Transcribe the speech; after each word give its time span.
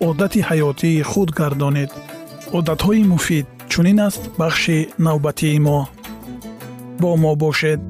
одати 0.00 0.40
ҳаётии 0.48 1.02
худ 1.10 1.30
гардонед 1.38 1.90
одатҳои 2.58 3.02
муфид 3.12 3.46
чунин 3.72 3.98
аст 4.08 4.22
бахши 4.40 4.78
навбатии 5.06 5.58
мо 5.66 5.78
бо 7.00 7.10
мо 7.22 7.32
бошед 7.42 7.80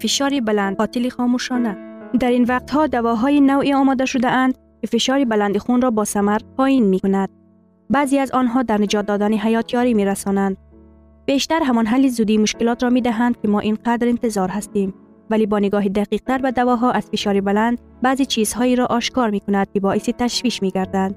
фишори 0.00 0.40
баланд 0.48 0.74
қотили 0.80 1.10
хомӯшона 1.16 1.72
дар 2.20 2.32
ин 2.38 2.44
вақтҳо 2.52 2.82
давоҳои 2.94 3.40
навъе 3.50 3.74
омода 3.82 4.06
шудаанд 4.12 4.54
ки 4.80 4.86
фишори 4.92 5.24
баланди 5.32 5.58
хунро 5.64 5.90
бо 5.98 6.04
самар 6.14 6.40
поин 6.56 6.84
мекунад 6.94 7.30
баъзе 7.94 8.16
аз 8.24 8.30
онҳо 8.40 8.60
дар 8.70 8.78
niҷот 8.84 9.04
додани 9.10 9.38
ҳаёт 9.44 9.66
ёрӣ 9.80 9.92
мерасонанд 10.00 10.54
бештар 11.28 11.62
ҳамон 11.68 11.86
ҳалли 11.92 12.08
зудии 12.18 12.42
мушкилотро 12.44 12.88
медиҳанд 12.96 13.34
ки 13.40 13.46
мо 13.52 13.60
ин 13.70 13.76
қадр 13.86 14.06
интизор 14.14 14.50
ҳастем 14.56 14.90
ولی 15.30 15.46
با 15.46 15.58
نگاه 15.58 15.88
دقیقتر 15.88 16.38
به 16.38 16.50
دواها 16.50 16.90
از 16.90 17.06
فشار 17.06 17.40
بلند 17.40 17.78
بعضی 18.02 18.26
چیزهایی 18.26 18.76
را 18.76 18.86
آشکار 18.86 19.30
می 19.30 19.40
کند 19.40 19.72
که 19.72 19.80
باعث 19.80 20.08
تشویش 20.18 20.62
می 20.62 20.70
گردند. 20.70 21.14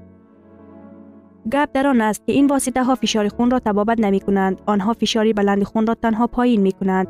گپ 1.52 1.68
در 1.72 1.86
آن 1.86 2.00
است 2.00 2.26
که 2.26 2.32
این 2.32 2.46
واسطه 2.46 2.84
ها 2.84 2.94
فشار 2.94 3.28
خون 3.28 3.50
را 3.50 3.58
تبابت 3.58 4.00
نمی 4.00 4.20
کنند 4.20 4.60
آنها 4.66 4.92
فشار 4.92 5.32
بلند 5.32 5.62
خون 5.62 5.86
را 5.86 5.94
تنها 5.94 6.26
پایین 6.26 6.60
می 6.60 6.72
کنند 6.72 7.08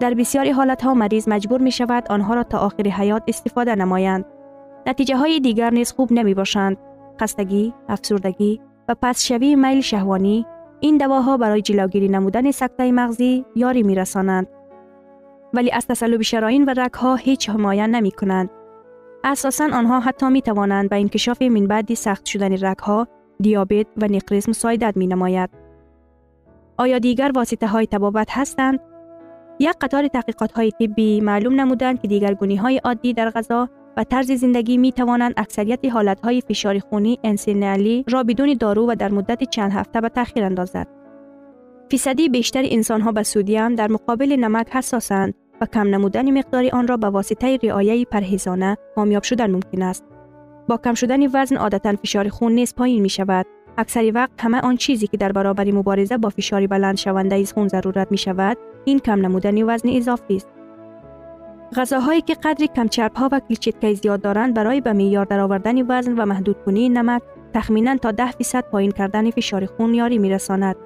در 0.00 0.14
بسیاری 0.14 0.50
حالت 0.50 0.82
ها 0.82 0.94
مریض 0.94 1.28
مجبور 1.28 1.60
می 1.60 1.72
شود 1.72 2.06
آنها 2.10 2.34
را 2.34 2.42
تا 2.42 2.58
آخر 2.58 2.88
حیات 2.88 3.22
استفاده 3.28 3.74
نمایند. 3.74 4.24
نتیجه 4.86 5.16
های 5.16 5.40
دیگر 5.40 5.70
نیز 5.70 5.92
خوب 5.92 6.12
نمی 6.12 6.34
باشند 6.34 6.76
خستگی 7.20 7.74
افسردگی 7.88 8.60
و 8.88 8.94
پس 9.02 9.22
شوی 9.22 9.56
میل 9.56 9.80
شهوانی 9.80 10.46
این 10.80 10.96
دواها 10.96 11.36
برای 11.36 11.62
جلوگیری 11.62 12.08
نمودن 12.08 12.50
سکته 12.50 12.92
مغزی 12.92 13.44
یاری 13.56 13.82
می 13.82 13.94
رسانند 13.94 14.46
ولی 15.54 15.70
از 15.72 15.86
تسلوب 15.86 16.22
شراین 16.22 16.64
و 16.64 16.74
رگها 16.76 17.14
هیچ 17.14 17.50
حمایت 17.50 17.88
نمی 17.88 18.10
کنند. 18.10 18.50
اساسا 19.24 19.68
آنها 19.72 20.00
حتی 20.00 20.26
می 20.26 20.42
توانند 20.42 20.90
به 20.90 20.96
انکشاف 20.96 21.42
منبعدی 21.42 21.94
سخت 21.94 22.26
شدن 22.26 22.52
رگها، 22.66 23.08
دیابت 23.40 23.86
و 23.96 24.06
نقرس 24.06 24.48
مساعدت 24.48 24.96
می 24.96 25.06
نماید. 25.06 25.50
آیا 26.78 26.98
دیگر 26.98 27.30
واسطه 27.34 27.66
های 27.66 27.86
تبابت 27.86 28.28
هستند؟ 28.30 28.80
یک 29.58 29.74
قطار 29.80 30.08
تحقیقات 30.08 30.52
های 30.52 30.70
طبی 30.70 31.20
معلوم 31.20 31.60
نمودند 31.60 32.02
که 32.02 32.08
دیگرگونی 32.08 32.56
های 32.56 32.78
عادی 32.78 33.14
در 33.14 33.30
غذا 33.30 33.68
و 33.96 34.04
طرز 34.04 34.30
زندگی 34.32 34.76
می 34.76 34.92
توانند 34.92 35.34
اکثریت 35.36 35.84
حالت 35.84 36.20
های 36.20 36.40
فشار 36.40 36.78
خونی 36.78 37.18
انسینالی 37.24 38.04
را 38.08 38.22
بدون 38.22 38.54
دارو 38.60 38.90
و 38.90 38.94
در 38.94 39.12
مدت 39.12 39.44
چند 39.44 39.72
هفته 39.72 40.00
به 40.00 40.08
تأخیر 40.08 40.44
اندازد. 40.44 40.88
فیصدی 41.90 42.28
بیشتر 42.28 42.62
انسان 42.64 43.00
ها 43.00 43.12
به 43.12 43.22
سودیم 43.22 43.74
در 43.74 43.90
مقابل 43.90 44.36
نمک 44.36 44.68
حساسند 44.70 45.34
و 45.62 45.66
کم 45.66 45.88
نمودن 45.88 46.38
مقدار 46.38 46.64
آن 46.72 46.88
را 46.88 46.96
به 46.96 47.06
واسطه 47.06 47.58
رعایه 47.62 48.04
پرهیزانه 48.04 48.76
کامیاب 48.94 49.22
شدن 49.22 49.50
ممکن 49.50 49.82
است. 49.82 50.04
با 50.68 50.76
کم 50.76 50.94
شدن 50.94 51.26
وزن 51.34 51.56
عادتا 51.56 51.96
فشار 51.96 52.28
خون 52.28 52.52
نیز 52.52 52.74
پایین 52.74 53.02
می 53.02 53.08
شود. 53.08 53.46
اکثری 53.78 54.10
وقت 54.10 54.30
همه 54.38 54.60
آن 54.60 54.76
چیزی 54.76 55.06
که 55.06 55.16
در 55.16 55.32
برابر 55.32 55.70
مبارزه 55.70 56.18
با 56.18 56.28
فشار 56.28 56.66
بلند 56.66 56.96
شونده 56.96 57.34
از 57.34 57.52
خون 57.52 57.68
ضرورت 57.68 58.08
می 58.10 58.18
شود، 58.18 58.58
این 58.84 58.98
کم 58.98 59.20
نمودن 59.20 59.62
وزن 59.62 59.88
اضافی 59.88 60.36
است. 60.36 60.48
غذاهایی 61.76 62.20
که 62.20 62.34
قدری 62.34 62.68
کم 62.68 62.88
چرب 62.88 63.16
ها 63.16 63.28
و 63.32 63.40
کلچیتکی 63.48 63.94
زیاد 63.94 64.20
دارند 64.20 64.54
برای 64.54 64.80
به 64.80 64.92
معیار 64.92 65.24
درآوردن 65.24 65.82
وزن 65.82 66.12
و 66.12 66.14
محدود 66.14 66.28
محدودکنی 66.28 66.88
نمک 66.88 67.22
تخمینا 67.54 67.96
تا 67.96 68.10
10 68.10 68.32
درصد 68.32 68.64
پایین 68.64 68.90
کردن 68.90 69.30
فشار 69.30 69.66
خون 69.66 69.94
یاری 69.94 70.18
میرساند 70.18 70.76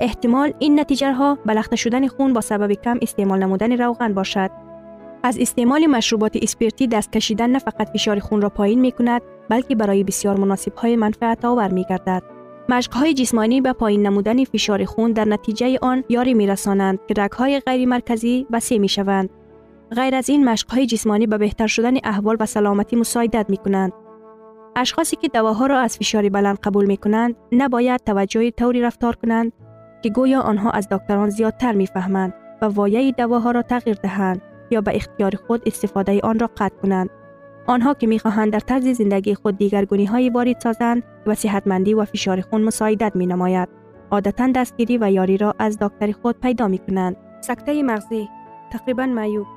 احتمال 0.00 0.52
این 0.58 0.80
نتیجه 0.80 1.12
ها 1.12 1.38
بلخته 1.46 1.76
شدن 1.76 2.08
خون 2.08 2.32
با 2.32 2.40
سبب 2.40 2.72
کم 2.72 2.98
استعمال 3.02 3.38
نمودن 3.38 3.72
روغن 3.72 4.14
باشد. 4.14 4.50
از 5.22 5.38
استعمال 5.38 5.86
مشروبات 5.86 6.36
اسپرتی 6.42 6.86
دست 6.86 7.12
کشیدن 7.12 7.50
نه 7.50 7.58
فقط 7.58 7.88
فشار 7.88 8.18
خون 8.18 8.42
را 8.42 8.48
پایین 8.48 8.80
می 8.80 8.92
کند 8.92 9.22
بلکه 9.48 9.74
برای 9.74 10.04
بسیار 10.04 10.40
مناسب 10.40 10.74
های 10.74 10.96
منفعت 10.96 11.44
آور 11.44 11.68
می 11.68 11.84
گردد. 11.90 12.22
مشق 12.68 12.94
های 12.94 13.14
جسمانی 13.14 13.60
به 13.60 13.72
پایین 13.72 14.06
نمودن 14.06 14.44
فشار 14.44 14.84
خون 14.84 15.12
در 15.12 15.24
نتیجه 15.24 15.78
آن 15.82 16.04
یاری 16.08 16.34
می 16.34 16.46
رسانند 16.46 16.98
که 17.08 17.14
رگ 17.16 17.32
های 17.32 17.60
غیر 17.60 17.88
مرکزی 17.88 18.46
بسیع 18.52 18.78
می 18.78 18.88
شوند. 18.88 19.30
غیر 19.96 20.14
از 20.14 20.28
این 20.28 20.44
مشق 20.44 20.70
های 20.70 20.86
جسمانی 20.86 21.26
به 21.26 21.38
بهتر 21.38 21.66
شدن 21.66 21.94
احوال 22.04 22.36
و 22.40 22.46
سلامتی 22.46 22.96
مساعدت 22.96 23.46
می 23.48 23.56
کنند. 23.56 23.92
اشخاصی 24.76 25.16
که 25.16 25.28
دواها 25.28 25.66
را 25.66 25.78
از 25.78 25.96
فشار 25.96 26.28
بلند 26.28 26.58
قبول 26.58 26.86
می 26.86 26.96
کنند 26.96 27.36
نباید 27.52 28.00
توجه 28.06 28.50
توری 28.50 28.80
رفتار 28.80 29.16
کنند 29.16 29.52
ки 30.02 30.08
гӯё 30.16 30.40
онҳо 30.50 30.68
аз 30.78 30.84
докторон 30.92 31.30
зиёдтар 31.36 31.74
мефаҳманд 31.82 32.32
ва 32.60 32.68
вояи 32.76 33.10
давоҳоро 33.20 33.62
тағйир 33.72 33.98
диҳанд 34.04 34.40
ё 34.76 34.80
ба 34.86 34.92
ихтиёри 34.98 35.38
худ 35.44 35.60
истифодаи 35.70 36.20
онро 36.30 36.48
қатъ 36.58 36.76
кунанд 36.80 37.10
онҳо 37.74 37.92
ки 37.98 38.06
мехоҳанд 38.14 38.50
дар 38.54 38.64
тарзи 38.70 38.92
зиндагии 39.00 39.38
худ 39.40 39.54
дигаргуниҳое 39.62 40.30
ворид 40.36 40.58
созанд 40.64 41.00
ва 41.28 41.34
сиҳатмандӣ 41.42 41.92
ва 41.98 42.04
фишори 42.12 42.42
хун 42.48 42.62
мусоидат 42.68 43.14
менамояд 43.20 43.68
одатан 44.16 44.50
дастгирӣ 44.56 44.96
ва 45.02 45.08
ёриро 45.22 45.50
аз 45.64 45.72
доктори 45.82 46.14
худ 46.20 46.34
пайдо 46.42 46.64
мекунанд 46.74 47.16
сактаи 47.48 47.82
мағзӣ 47.90 48.20
тақрибан 48.72 49.10
маъюб 49.18 49.48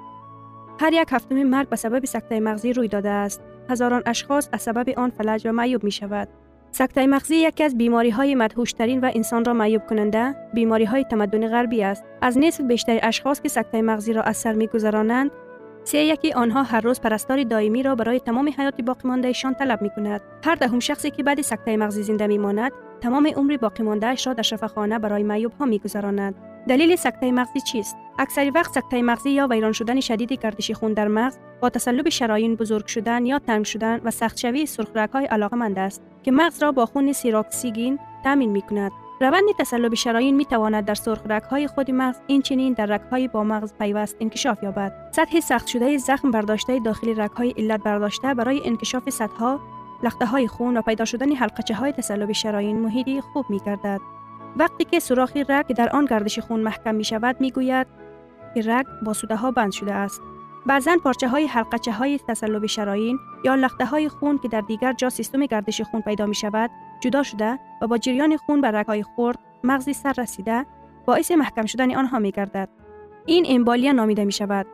ҳар 0.81 0.93
як 1.03 1.09
ҳафтуми 1.15 1.43
марг 1.53 1.67
ба 1.69 1.77
сабаби 1.83 2.07
сактаи 2.15 2.45
мағзӣ 2.47 2.69
рӯй 2.77 2.89
додааст 2.95 3.39
ҳазорон 3.69 4.03
ашхос 4.11 4.45
аз 4.55 4.61
сабаби 4.67 4.93
он 5.03 5.09
фалаҷ 5.17 5.41
ва 5.47 5.53
маъюб 5.59 5.81
мешавад 5.89 6.27
сактаи 6.27 6.29
мағзӣ 6.29 6.31
яке 6.31 6.39
аз 6.39 6.41
бемориҳои 6.41 6.41
мадҳуштарин 6.41 6.41
ва 6.41 6.41
инсонро 6.41 6.42
سکته 6.75 7.07
مغزی 7.07 7.35
یکی 7.35 7.63
از 7.63 7.77
بیماری 7.77 8.09
های 8.09 8.35
مدهوشترین 8.35 8.99
و 8.99 9.11
انسان 9.15 9.45
را 9.45 9.53
معیوب 9.53 9.85
کننده 9.89 10.35
بیماری 10.53 10.85
های 10.85 11.03
تمدن 11.03 11.47
غربی 11.47 11.83
است. 11.83 12.03
از 12.21 12.37
نصف 12.37 12.61
بیشتر 12.61 12.99
اشخاص 13.03 13.41
که 13.41 13.49
سکته 13.49 13.81
مغزی 13.81 14.13
را 14.13 14.21
اثر 14.21 14.51
سر 14.51 14.53
میگذرانند، 14.53 15.31
سه 15.83 15.97
یکی 15.97 16.33
آنها 16.33 16.63
هر 16.63 16.81
روز 16.81 17.01
پرستار 17.01 17.43
دائمی 17.43 17.83
را 17.83 17.95
برای 17.95 18.19
تمام 18.19 18.49
حیات 18.57 18.81
باقی 18.81 19.07
ماندهشان 19.07 19.53
طلب 19.53 19.81
می 19.81 19.89
کند. 19.89 20.21
هر 20.45 20.55
دهم 20.55 20.79
شخصی 20.79 21.11
که 21.11 21.23
بعد 21.23 21.41
سکته 21.41 21.77
مغزی 21.77 22.03
زنده 22.03 22.27
می 22.27 22.37
ماند، 22.37 22.71
تمام 23.01 23.27
عمر 23.27 23.57
باقی 23.57 23.83
ماندهش 23.83 24.27
را 24.27 24.33
در 24.33 24.43
شفاخانه 24.43 24.99
برای 24.99 25.23
معیوب 25.23 25.51
ها 25.59 25.65
می 25.65 25.79
گذراند. 25.79 26.35
دلیل 26.67 26.95
سکته 26.95 27.31
مغزی 27.31 27.61
چیست؟ 27.61 27.97
اکثری 28.19 28.49
وقت 28.49 28.73
سکته 28.73 29.01
مغزی 29.01 29.29
یا 29.29 29.47
ویران 29.47 29.71
شدن 29.71 29.99
شدید 29.99 30.33
گردش 30.33 30.71
خون 30.71 30.93
در 30.93 31.07
مغز 31.07 31.37
با 31.61 31.69
تسلب 31.69 32.09
شرايین 32.09 32.55
بزرگ 32.55 32.85
شدن 32.85 33.25
یا 33.25 33.39
تنگ 33.39 33.65
شدن 33.65 34.01
و 34.03 34.11
سخت 34.11 34.37
شوی 34.37 34.65
سرخرگ 34.65 35.09
های 35.09 35.25
علاقمند 35.25 35.79
است 35.79 36.01
که 36.23 36.31
مغز 36.31 36.63
را 36.63 36.71
با 36.71 36.85
خون 36.85 37.13
سیراکسیگین 37.13 37.99
تامین 38.23 38.49
می 38.49 38.61
کند 38.61 38.91
روند 39.21 39.43
تسلب 39.59 39.93
شرايین 39.93 40.35
می 40.35 40.45
تواند 40.45 40.85
در 40.85 40.93
سرخ 40.93 41.21
های 41.49 41.67
خود 41.67 41.91
مغز 41.91 42.19
این 42.27 42.41
چنین 42.41 42.73
در 42.73 42.99
های 43.11 43.27
با 43.27 43.43
مغز 43.43 43.73
پیوست 43.73 44.17
انکشاف 44.19 44.63
یابد. 44.63 45.09
سطح 45.11 45.39
سخت 45.39 45.67
شده 45.67 45.97
زخم 45.97 46.31
برداشته 46.31 46.79
داخل 46.79 47.27
های 47.37 47.53
علت 47.57 47.83
برداشته 47.83 48.33
برای 48.33 48.61
انکشاف 48.65 49.09
سطح 49.09 49.57
لخته 50.03 50.25
های 50.25 50.47
خون 50.47 50.77
و 50.77 50.81
پیدا 50.81 51.05
شدن 51.05 51.35
حلقچه 51.35 51.75
های 51.75 51.91
تسلب 51.91 52.31
شرايین 52.31 52.79
محیطی 52.79 53.21
خوب 53.21 53.45
می 53.49 53.59
گردد 53.65 53.99
وقتی 54.57 54.83
که 54.83 54.99
سوراخ 54.99 55.37
رگ 55.49 55.67
در 55.67 55.89
آن 55.89 56.05
گردش 56.05 56.39
خون 56.39 56.59
محکم 56.59 56.95
می 56.95 57.03
شود 57.03 57.35
می 57.41 57.51
گوید 57.51 57.87
که 58.55 58.61
رگ 58.65 58.85
با 59.05 59.13
سوده 59.13 59.35
ها 59.35 59.51
بند 59.51 59.71
شده 59.71 59.93
است 59.93 60.21
بعضا 60.65 60.97
پارچه 61.03 61.27
های 61.27 61.47
حلقچه 61.47 61.91
های 61.91 62.19
تسلب 62.27 62.65
شرايین 62.65 63.19
یا 63.45 63.55
لخته 63.55 63.85
های 63.85 64.09
خون 64.09 64.37
که 64.37 64.47
در 64.47 64.61
دیگر 64.61 64.93
جا 64.93 65.09
سیستم 65.09 65.45
گردش 65.45 65.81
خون 65.81 66.01
پیدا 66.01 66.25
می 66.25 66.35
شود 66.35 66.71
جدا 67.01 67.23
شده 67.23 67.59
و 67.81 67.87
با 67.87 67.97
جریان 67.97 68.37
خون 68.37 68.61
به 68.61 68.71
رگهای 68.71 69.03
خرد 69.03 69.39
مغزی 69.63 69.93
سر 69.93 70.13
رسیده 70.17 70.65
باعث 71.05 71.31
محکم 71.31 71.65
شدن 71.65 71.95
آنها 71.95 72.19
می 72.19 72.31
گردد. 72.31 72.69
این 73.25 73.45
امبالیا 73.49 73.91
نامیده 73.91 74.25
می 74.25 74.31
شود. 74.31 74.65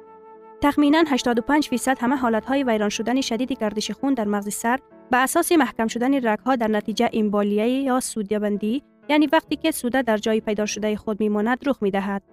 تخمینا 0.61 1.03
85 1.07 1.67
فیصد 1.67 1.97
همه 1.99 2.15
حالت 2.15 2.45
های 2.45 2.63
ویران 2.63 2.89
شدن 2.89 3.21
شدید 3.21 3.53
گردش 3.53 3.91
خون 3.91 4.13
در 4.13 4.25
مغز 4.25 4.53
سر 4.53 4.79
به 5.11 5.17
اساس 5.17 5.51
محکم 5.51 5.87
شدن 5.87 6.27
رگها 6.27 6.55
در 6.55 6.67
نتیجه 6.67 7.09
امبالیه 7.13 7.67
یا 7.67 7.99
سودیابندی 7.99 8.83
یعنی 9.09 9.27
وقتی 9.33 9.55
که 9.55 9.71
سوده 9.71 10.01
در 10.01 10.17
جای 10.17 10.41
پیدا 10.41 10.65
شده 10.65 10.95
خود 10.95 11.19
میماند 11.19 11.59
رخ 11.65 11.83
می 11.83 11.91
دهد. 11.91 12.23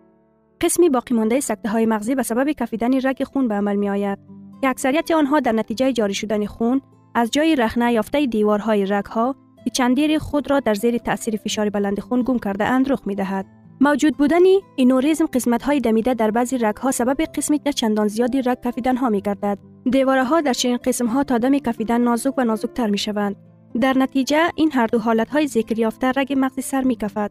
قسمی 0.60 0.88
باقی 0.88 1.14
مانده 1.14 1.40
سکته 1.40 1.68
های 1.68 1.86
مغزی 1.86 2.14
به 2.14 2.22
سبب 2.22 2.50
کفیدن 2.50 2.90
رگ 3.04 3.24
خون 3.24 3.48
به 3.48 3.54
عمل 3.54 3.76
می 3.76 3.88
آید 3.88 4.18
که 4.60 4.68
اکثریت 4.68 5.10
آنها 5.10 5.40
در 5.40 5.52
نتیجه 5.52 5.92
جاری 5.92 6.14
شدن 6.14 6.46
خون 6.46 6.80
از 7.14 7.30
جای 7.30 7.56
رخنه 7.56 7.92
یافته 7.92 8.26
دیوارهای 8.26 8.86
رگها 8.86 9.36
که 9.64 9.70
چندیر 9.70 10.18
خود 10.18 10.50
را 10.50 10.60
در 10.60 10.74
زیر 10.74 10.98
تاثیر 10.98 11.36
فشار 11.36 11.70
بلند 11.70 12.00
خون 12.00 12.22
گم 12.22 12.38
کرده 12.38 12.64
اند 12.64 12.92
رخ 12.92 13.06
می 13.06 13.14
دهد. 13.14 13.46
موجود 13.80 14.16
بودن 14.16 14.42
اینوریزم 14.76 15.26
قسمت 15.26 15.62
های 15.62 15.80
دمیده 15.80 16.14
در 16.14 16.30
بعضی 16.30 16.58
رگ 16.58 16.76
ها 16.76 16.90
سبب 16.90 17.20
قسمی 17.20 17.58
که 17.58 17.72
چندان 17.72 18.08
زیادی 18.08 18.42
رگ 18.42 18.58
کفیدن 18.64 18.96
ها 18.96 19.08
می 19.08 19.20
گردد. 19.20 19.58
دیواره 19.90 20.24
ها 20.24 20.40
در 20.40 20.52
چنین 20.52 20.76
قسم 20.76 21.06
ها 21.06 21.24
تا 21.24 21.38
دم 21.38 21.58
کفیدن 21.58 22.00
نازک 22.00 22.38
و 22.38 22.44
نازکتر 22.44 22.90
می 22.90 22.98
شوند. 22.98 23.36
در 23.80 23.98
نتیجه 23.98 24.50
این 24.54 24.72
هر 24.72 24.86
دو 24.86 24.98
حالت 24.98 25.30
های 25.30 25.46
ذکر 25.46 25.78
یافته 25.78 26.12
رگ 26.16 26.34
مغزی 26.36 26.62
سر 26.62 26.82
می 26.82 26.96
کفد. 26.96 27.30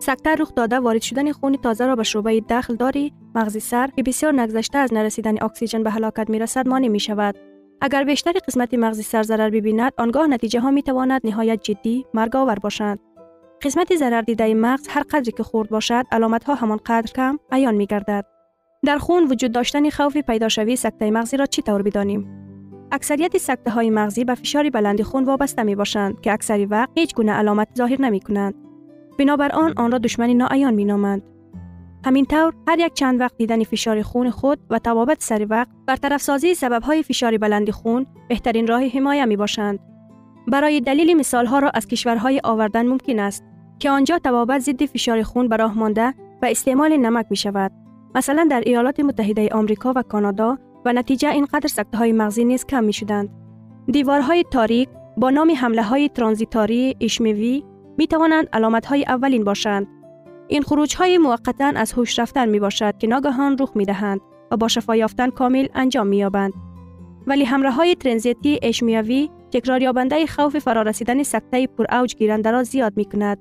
سکته 0.00 0.34
رخ 0.34 0.54
داده 0.54 0.80
وارد 0.80 1.02
شدن 1.02 1.32
خون 1.32 1.56
تازه 1.56 1.86
را 1.86 1.96
به 1.96 2.02
شعبه 2.02 2.40
داخل 2.40 2.76
داری 2.76 3.12
مغزی 3.34 3.60
سر 3.60 3.86
که 3.86 4.02
بسیار 4.02 4.40
نگذشته 4.40 4.78
از 4.78 4.94
نرسیدن 4.94 5.42
اکسیژن 5.42 5.82
به 5.82 5.90
هلاکت 5.90 6.30
می 6.30 6.38
رسد 6.38 6.68
مانع 6.68 6.88
می 6.88 7.00
شود. 7.00 7.34
اگر 7.84 8.04
بیشتر 8.04 8.32
قسمت 8.32 8.74
مغزی 8.74 9.02
سر 9.02 9.22
ضرر 9.22 9.50
ببیند 9.50 9.92
آنگاه 9.98 10.26
نتیجه 10.26 10.60
ها 10.60 10.70
می 10.70 10.82
تواند 10.82 11.20
نهایت 11.24 11.62
جدی 11.62 12.06
مرگ 12.14 12.36
آور 12.36 12.54
باشند 12.54 12.98
قسمت 13.62 13.96
ضرر 13.96 14.20
دیده 14.22 14.54
مغز 14.54 14.86
هر 14.88 15.02
قدری 15.02 15.32
که 15.32 15.42
خورد 15.42 15.70
باشد 15.70 16.04
علامت 16.12 16.44
ها 16.44 16.54
همان 16.54 16.80
قدر 16.86 17.12
کم 17.12 17.38
عیان 17.52 17.74
می 17.74 17.86
گردد 17.86 18.24
در 18.84 18.98
خون 18.98 19.24
وجود 19.24 19.52
داشتن 19.52 19.90
خوف 19.90 20.16
پیدا 20.16 20.48
شوی 20.48 20.76
سکته 20.76 21.10
مغزی 21.10 21.36
را 21.36 21.46
چی 21.46 21.62
طور 21.62 21.82
بدانیم 21.82 22.51
اکثریت 22.92 23.38
سکته 23.38 23.70
های 23.70 23.90
مغزی 23.90 24.24
به 24.24 24.34
فشار 24.34 24.70
بلند 24.70 25.02
خون 25.02 25.24
وابسته 25.24 25.62
می 25.62 25.74
باشند 25.74 26.20
که 26.20 26.32
اکثری 26.32 26.66
وقت 26.66 26.90
هیچ 26.94 27.14
گونه 27.14 27.32
علامت 27.32 27.68
ظاهر 27.76 28.02
نمی 28.02 28.20
کنند 28.20 28.54
بنابر 29.18 29.52
آن 29.52 29.72
آن 29.76 29.92
را 29.92 29.98
دشمنی 29.98 30.34
ناعیان 30.34 30.74
می 30.74 30.84
نامند 30.84 31.22
همین 32.04 32.24
طور 32.24 32.54
هر 32.68 32.78
یک 32.78 32.92
چند 32.92 33.20
وقت 33.20 33.36
دیدن 33.36 33.64
فشار 33.64 34.02
خون 34.02 34.30
خود 34.30 34.58
و 34.70 34.78
توابط 34.78 35.22
سری 35.22 35.44
وقت 35.44 35.68
برطرف 35.86 36.22
سازی 36.22 36.54
سبب 36.54 36.82
های 36.82 37.02
فشار 37.02 37.38
بلند 37.38 37.70
خون 37.70 38.06
بهترین 38.28 38.66
راه 38.66 38.86
حمایه 38.86 39.24
می 39.24 39.36
باشند. 39.36 39.78
برای 40.48 40.80
دلیل 40.80 41.16
مثال 41.16 41.46
ها 41.46 41.58
را 41.58 41.70
از 41.74 41.86
کشورهای 41.86 42.40
آوردن 42.44 42.86
ممکن 42.86 43.18
است 43.18 43.44
که 43.78 43.90
آنجا 43.90 44.18
توابط 44.18 44.60
ضد 44.60 44.84
فشار 44.84 45.22
خون 45.22 45.48
به 45.48 45.56
راه 45.56 45.78
مانده 45.78 46.14
و 46.42 46.46
استعمال 46.46 46.96
نمک 46.96 47.26
می 47.30 47.36
شود. 47.36 47.72
مثلا 48.14 48.46
در 48.50 48.62
ایالات 48.66 49.00
متحده 49.00 49.48
آمریکا 49.48 49.92
و 49.96 50.02
کانادا 50.02 50.58
و 50.84 50.92
نتیجه 50.92 51.30
اینقدر 51.30 51.68
سکته 51.68 51.98
های 51.98 52.12
مغزی 52.12 52.44
نیز 52.44 52.66
کم 52.66 52.84
می 52.84 52.92
شدند. 52.92 53.28
دیوارهای 53.86 54.44
تاریک 54.50 54.88
با 55.16 55.30
نام 55.30 55.50
حمله 55.50 55.82
های 55.82 56.08
ترانزیتاری 56.08 56.96
اشمیوی 57.00 57.64
می 57.98 58.06
توانند 58.06 58.48
علامت 58.52 58.86
های 58.86 59.04
اولین 59.08 59.44
باشند 59.44 59.86
این 60.48 60.62
خروج 60.62 60.96
های 60.96 61.18
موقتا 61.18 61.72
از 61.76 61.92
هوش 61.92 62.18
رفتن 62.18 62.48
می 62.48 62.60
باشد 62.60 62.98
که 62.98 63.06
ناگهان 63.06 63.56
رخ 63.60 63.72
می 63.74 63.84
دهند 63.84 64.20
و 64.50 64.56
با 64.56 64.68
شفا 64.68 64.96
یافتن 64.96 65.30
کامل 65.30 65.66
انجام 65.74 66.06
می 66.06 66.16
یابند. 66.16 66.52
ولی 67.26 67.44
همراه 67.44 67.74
های 67.74 67.94
ترنزیتی 67.94 68.58
اشمیوی 68.62 69.30
تکرار 69.52 69.82
یابنده 69.82 70.26
خوف 70.26 70.58
فرارسیدن 70.58 71.22
سکته 71.22 71.66
پر 71.66 71.94
اوج 71.94 72.16
گیرنده 72.16 72.50
را 72.50 72.62
زیاد 72.62 72.96
می 72.96 73.04
کند. 73.04 73.38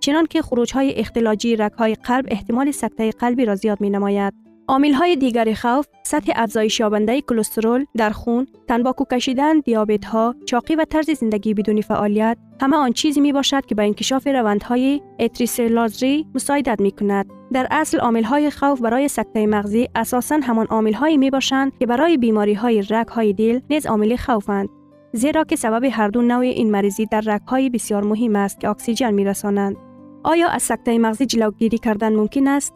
چنان 0.00 0.26
که 0.26 0.42
خروج 0.42 0.72
های 0.72 0.94
اختلاجی 0.94 1.56
رگ 1.56 1.72
های 1.72 1.94
قلب 1.94 2.24
احتمال 2.28 2.70
سکته 2.70 3.10
قلبی 3.10 3.44
را 3.44 3.54
زیاد 3.54 3.80
می 3.80 3.90
نماید. 3.90 4.45
عامل 4.68 4.92
های 4.92 5.16
دیگر 5.16 5.54
خوف 5.54 5.86
سطح 6.02 6.32
افزایش 6.36 6.80
یابنده 6.80 7.20
کلسترول 7.20 7.84
در 7.96 8.10
خون، 8.10 8.46
تنباکو 8.68 9.04
کشیدن، 9.12 9.60
دیابت 9.60 10.04
ها، 10.04 10.34
چاقی 10.46 10.74
و 10.74 10.84
طرز 10.84 11.10
زندگی 11.10 11.54
بدون 11.54 11.80
فعالیت 11.80 12.38
همه 12.60 12.76
آن 12.76 12.92
چیزی 12.92 13.20
می 13.20 13.32
باشد 13.32 13.66
که 13.66 13.74
به 13.74 13.82
انکشاف 13.82 14.26
روندهای 14.26 15.00
اتریسلازری 15.18 16.26
مساعدت 16.34 16.80
می 16.80 16.90
کند. 16.90 17.26
در 17.52 17.66
اصل 17.70 17.98
عامل 17.98 18.22
های 18.22 18.50
خوف 18.50 18.80
برای 18.80 19.08
سکته 19.08 19.46
مغزی 19.46 19.88
اساسا 19.94 20.40
همان 20.42 20.66
عامل 20.66 20.92
هایی 20.92 21.16
می 21.16 21.30
باشند 21.30 21.72
که 21.78 21.86
برای 21.86 22.16
بیماری 22.16 22.54
های 22.54 22.82
رگ 22.90 23.08
های 23.08 23.32
دل 23.32 23.60
نیز 23.70 23.86
عامل 23.86 24.16
خوفند. 24.16 24.68
زیرا 25.12 25.44
که 25.44 25.56
سبب 25.56 25.84
هر 25.92 26.08
دو 26.08 26.22
نوع 26.22 26.44
این 26.44 26.70
مریضی 26.70 27.06
در 27.06 27.20
رگ 27.20 27.42
های 27.46 27.70
بسیار 27.70 28.04
مهم 28.04 28.36
است 28.36 28.60
که 28.60 28.68
اکسیژن 28.68 29.14
می 29.14 29.24
رسانند. 29.24 29.76
آیا 30.24 30.48
از 30.48 30.62
سکته 30.62 30.98
مغزی 30.98 31.26
جلوگیری 31.26 31.78
کردن 31.78 32.16
ممکن 32.16 32.48
است؟ 32.48 32.74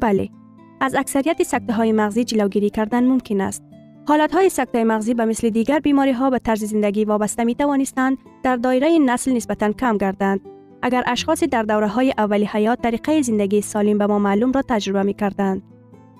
بله. 0.00 0.39
از 0.80 0.94
اکثریت 0.94 1.42
سکته 1.42 1.72
های 1.72 1.92
مغزی 1.92 2.24
جلوگیری 2.24 2.70
کردن 2.70 3.04
ممکن 3.04 3.40
است. 3.40 3.62
حالت 4.08 4.34
های 4.34 4.48
سکته 4.48 4.84
مغزی 4.84 5.14
به 5.14 5.24
مثل 5.24 5.50
دیگر 5.50 5.78
بیماری 5.78 6.12
ها 6.12 6.30
به 6.30 6.38
طرز 6.38 6.64
زندگی 6.64 7.04
وابسته 7.04 7.44
می 7.44 7.54
توانستند 7.54 8.18
در 8.42 8.56
دایره 8.56 8.98
نسل 8.98 9.32
نسبتا 9.32 9.72
کم 9.72 9.96
گردند. 9.96 10.40
اگر 10.82 11.02
اشخاص 11.06 11.44
در 11.44 11.62
دوره 11.62 11.88
های 11.88 12.14
اولی 12.18 12.44
حیات 12.44 12.82
طریقه 12.82 13.22
زندگی 13.22 13.60
سالم 13.60 13.98
به 13.98 14.06
ما 14.06 14.18
معلوم 14.18 14.52
را 14.52 14.62
تجربه 14.62 15.02
می 15.02 15.14
کردند. 15.14 15.62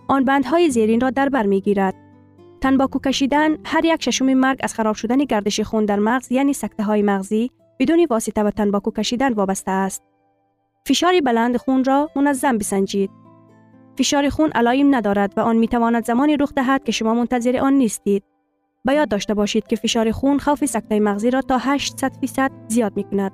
آن 0.09 0.25
بندهای 0.25 0.71
زیرین 0.71 1.01
را 1.01 1.11
در 1.11 1.29
بر 1.29 1.47
می 1.47 1.61
گیرد. 1.61 1.95
تنباکو 2.61 2.99
کشیدن 2.99 3.57
هر 3.65 3.85
یک 3.85 4.03
ششم 4.03 4.35
مرگ 4.35 4.59
از 4.63 4.75
خراب 4.75 4.95
شدن 4.95 5.19
گردش 5.19 5.61
خون 5.61 5.85
در 5.85 5.99
مغز 5.99 6.33
یعنی 6.33 6.53
سکته 6.53 6.83
های 6.83 7.03
مغزی 7.03 7.51
بدون 7.79 8.07
واسطه 8.11 8.43
به 8.43 8.51
تنباکو 8.51 8.91
کشیدن 8.91 9.33
وابسته 9.33 9.71
است. 9.71 10.03
فشار 10.87 11.21
بلند 11.21 11.57
خون 11.57 11.85
را 11.85 12.11
منظم 12.17 12.59
بسنجید. 12.59 13.20
فشار 14.01 14.29
خون 14.29 14.51
علایم 14.51 14.95
ندارد 14.95 15.33
و 15.37 15.41
آن 15.41 15.57
می 15.57 15.69
تواند 15.69 16.05
زمانی 16.05 16.37
رخ 16.37 16.53
دهد 16.55 16.85
که 16.85 16.93
شما 16.93 17.15
منتظر 17.15 17.57
آن 17.57 17.73
نیستید. 17.73 18.25
باید 18.85 18.99
یاد 18.99 19.09
داشته 19.09 19.35
باشید 19.35 19.67
که 19.67 19.77
فشار 19.77 20.11
خون 20.11 20.39
خوف 20.39 20.65
سکته 20.65 21.01
مغزی 21.01 21.31
را 21.31 21.41
تا 21.41 21.59
800 21.59 22.13
فیصد 22.21 22.51
زیاد 22.69 22.97
می 22.97 23.05
کند. 23.05 23.33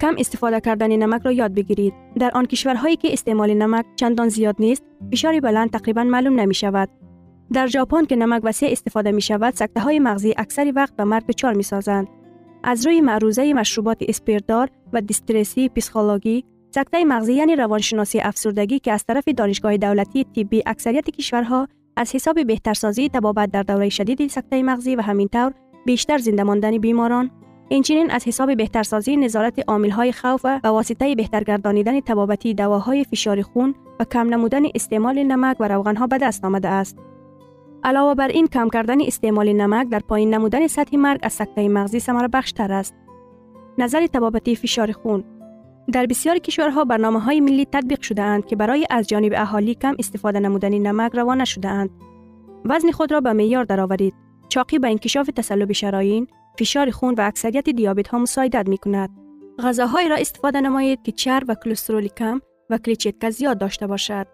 کم 0.00 0.14
استفاده 0.18 0.60
کردن 0.60 0.96
نمک 0.96 1.22
را 1.22 1.32
یاد 1.32 1.54
بگیرید. 1.54 1.94
در 2.18 2.30
آن 2.34 2.46
کشورهایی 2.46 2.96
که 2.96 3.12
استعمال 3.12 3.54
نمک 3.54 3.84
چندان 3.96 4.28
زیاد 4.28 4.56
نیست، 4.58 4.82
فشار 5.12 5.40
بلند 5.40 5.70
تقریبا 5.70 6.04
معلوم 6.04 6.40
نمی 6.40 6.54
شود. 6.54 6.88
در 7.52 7.66
ژاپن 7.66 8.04
که 8.04 8.16
نمک 8.16 8.40
وسیع 8.44 8.70
استفاده 8.72 9.12
می 9.12 9.22
شود، 9.22 9.54
سکته 9.54 9.80
های 9.80 9.98
مغزی 9.98 10.34
اکثری 10.36 10.72
وقت 10.72 10.96
به 10.96 11.04
مرگ 11.04 11.30
چار 11.30 11.54
می 11.54 11.62
سازند. 11.62 12.08
از 12.64 12.86
روی 12.86 13.00
معروضه 13.00 13.54
مشروبات 13.54 13.98
اسپیردار 14.08 14.68
و 14.92 15.00
دیسترسی 15.00 15.68
پسیخولوژی 15.68 16.44
سکته 16.74 17.04
مغزی 17.04 17.34
یعنی 17.34 17.56
روانشناسی 17.56 18.20
افسردگی 18.20 18.78
که 18.78 18.92
از 18.92 19.04
طرف 19.04 19.28
دانشگاه 19.28 19.76
دولتی 19.76 20.24
طبی 20.24 20.62
اکثریت 20.66 21.10
کشورها 21.10 21.68
از 21.96 22.14
حساب 22.14 22.46
بهترسازی 22.46 23.08
تبابت 23.08 23.50
در 23.50 23.62
دوره 23.62 23.88
شدید 23.88 24.26
سکته 24.26 24.62
مغزی 24.62 24.96
و 24.96 25.00
همینطور 25.00 25.52
بیشتر 25.86 26.18
زنده 26.18 26.42
ماندن 26.42 26.78
بیماران 26.78 27.30
اینچنین 27.68 28.10
از 28.10 28.28
حساب 28.28 28.56
بهترسازی 28.56 29.16
نظارت 29.16 29.68
های 29.68 30.12
خوف 30.12 30.44
و 30.44 30.60
واسطه 30.64 31.14
بهترگردانیدن 31.14 32.00
تبابتی 32.00 32.54
دواهای 32.54 33.04
فشار 33.04 33.42
خون 33.42 33.74
و 34.00 34.04
کم 34.04 34.28
نمودن 34.28 34.62
استعمال 34.74 35.22
نمک 35.22 35.56
و 35.60 35.68
روغنها 35.68 36.06
به 36.06 36.18
دست 36.18 36.44
آمده 36.44 36.68
است. 36.68 36.98
علاوه 37.84 38.14
بر 38.14 38.28
این 38.28 38.46
کم 38.46 38.68
کردن 38.68 39.00
استعمال 39.00 39.52
نمک 39.52 39.88
در 39.88 40.00
پایین 40.00 40.34
نمودن 40.34 40.66
سطح 40.66 40.96
مرگ 40.96 41.20
از 41.22 41.32
سکته 41.32 41.68
مغزی 41.68 42.00
ثمره 42.00 42.28
بخشتر 42.28 42.72
است. 42.72 42.94
نظر 43.78 44.06
تبابتی 44.06 44.56
فشار 44.56 44.92
خون 44.92 45.24
در 45.92 46.06
بسیاری 46.06 46.40
کشورها 46.40 46.84
برنامه 46.84 47.20
های 47.20 47.40
ملی 47.40 47.64
تطبیق 47.64 48.00
شده 48.00 48.22
اند 48.22 48.46
که 48.46 48.56
برای 48.56 48.86
از 48.90 49.08
جانب 49.08 49.32
اهالی 49.36 49.74
کم 49.74 49.94
استفاده 49.98 50.40
نمودن 50.40 50.68
نمک 50.68 51.14
روانه 51.14 51.44
شده 51.44 51.68
اند. 51.68 51.90
وزن 52.64 52.90
خود 52.90 53.12
را 53.12 53.20
به 53.20 53.32
معیار 53.32 53.64
درآورید. 53.64 54.14
چاقی 54.48 54.78
به 54.78 54.88
انکشاف 54.88 55.26
تسلب 55.36 55.72
شرايين، 55.72 56.26
فشار 56.58 56.90
خون 56.90 57.14
و 57.14 57.20
اکثریت 57.20 57.68
دیابت 57.68 58.08
ها 58.08 58.18
مساعدت 58.18 58.68
می 58.68 58.78
کند. 58.78 59.10
غذاهایی 59.58 60.08
را 60.08 60.16
استفاده 60.16 60.60
نمایید 60.60 61.02
که 61.02 61.12
چرب 61.12 61.44
و 61.48 61.54
کلسترول 61.54 62.08
کم 62.08 62.40
و 62.70 62.78
کلیچیتکا 62.78 63.30
زیاد 63.30 63.58
داشته 63.58 63.86
باشد. 63.86 64.26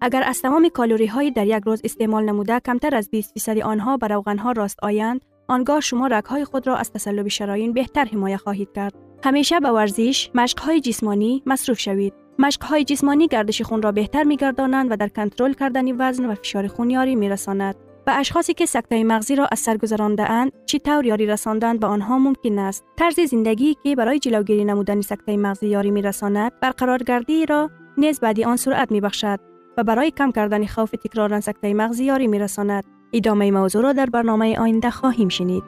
اگر 0.00 0.22
از 0.22 0.42
تمام 0.42 0.68
کالوری 0.68 1.06
های 1.06 1.30
در 1.30 1.46
یک 1.46 1.62
روز 1.66 1.80
استعمال 1.84 2.24
نموده 2.24 2.60
کمتر 2.60 2.94
از 2.94 3.10
20 3.10 3.32
فیصد 3.32 3.58
آنها 3.58 3.96
بر 3.96 4.08
روغن 4.08 4.38
ها 4.38 4.52
راست 4.52 4.78
آیند 4.82 5.24
آنگاه 5.48 5.80
شما 5.80 6.06
رگ 6.06 6.24
های 6.24 6.44
خود 6.44 6.66
را 6.66 6.76
از 6.76 6.92
تسلب 6.92 7.28
شرايین 7.28 7.72
بهتر 7.72 8.04
حمایه 8.04 8.36
خواهید 8.36 8.72
کرد 8.74 8.94
همیشه 9.24 9.60
به 9.60 9.70
ورزش 9.70 10.30
مشق 10.34 10.60
های 10.60 10.80
جسمانی 10.80 11.42
مصروف 11.46 11.78
شوید. 11.78 12.14
مشق 12.38 12.64
های 12.64 12.84
جسمانی 12.84 13.28
گردش 13.28 13.62
خون 13.62 13.82
را 13.82 13.92
بهتر 13.92 14.22
میگردانند 14.22 14.92
و 14.92 14.96
در 14.96 15.08
کنترل 15.08 15.52
کردن 15.52 16.00
وزن 16.00 16.24
و 16.24 16.34
فشار 16.34 16.66
خون 16.66 16.90
یاری 16.90 17.16
میرساند. 17.16 17.74
به 18.06 18.12
اشخاصی 18.12 18.54
که 18.54 18.66
سکته 18.66 19.04
مغزی 19.04 19.36
را 19.36 19.48
از 19.52 19.58
سر 19.58 19.76
گذرانده 19.76 20.30
اند 20.30 20.52
چی 20.66 20.78
طور 20.78 21.06
یاری 21.06 21.26
رساندن 21.26 21.76
به 21.76 21.86
آنها 21.86 22.18
ممکن 22.18 22.58
است. 22.58 22.84
طرز 22.96 23.20
زندگی 23.20 23.76
که 23.82 23.96
برای 23.96 24.18
جلوگیری 24.18 24.64
نمودن 24.64 25.00
سکته 25.00 25.36
مغزی 25.36 25.68
یاری 25.68 25.90
میرساند 25.90 26.52
برقرارگردی 26.60 27.46
را 27.46 27.70
نیز 27.98 28.20
بعدی 28.20 28.44
آن 28.44 28.56
سرعت 28.56 28.92
میبخشد 28.92 29.40
و 29.76 29.84
برای 29.84 30.10
کم 30.10 30.32
کردن 30.32 30.66
خوف 30.66 30.90
تکرار 30.90 31.40
سکته 31.40 31.74
مغزی 31.74 32.04
یاری 32.04 32.26
میرساند. 32.26 32.84
ادامه 33.12 33.50
موضوع 33.50 33.82
را 33.82 33.92
در 33.92 34.06
برنامه 34.06 34.58
آینده 34.58 34.90
خواهیم 34.90 35.28
شنید. 35.28 35.62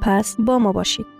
پس 0.00 0.36
با 0.38 0.58
ما 0.58 0.72
باشید. 0.72 1.19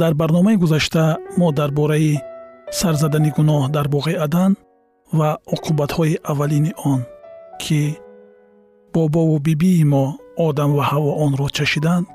дар 0.00 0.12
барномаи 0.20 0.56
гузашта 0.62 1.04
мо 1.38 1.48
дар 1.58 1.70
бораи 1.78 2.14
сарзадани 2.78 3.30
гуноҳ 3.36 3.62
дар 3.76 3.86
боғи 3.94 4.14
адан 4.26 4.52
ва 5.18 5.30
оқубатҳои 5.54 6.20
аввалини 6.30 6.72
он 6.92 7.00
ки 7.62 7.80
бобову 8.94 9.36
бибии 9.46 9.84
мо 9.92 10.04
одам 10.46 10.70
ва 10.76 10.84
ҳаво 10.90 11.10
онро 11.24 11.46
чашиданд 11.56 12.06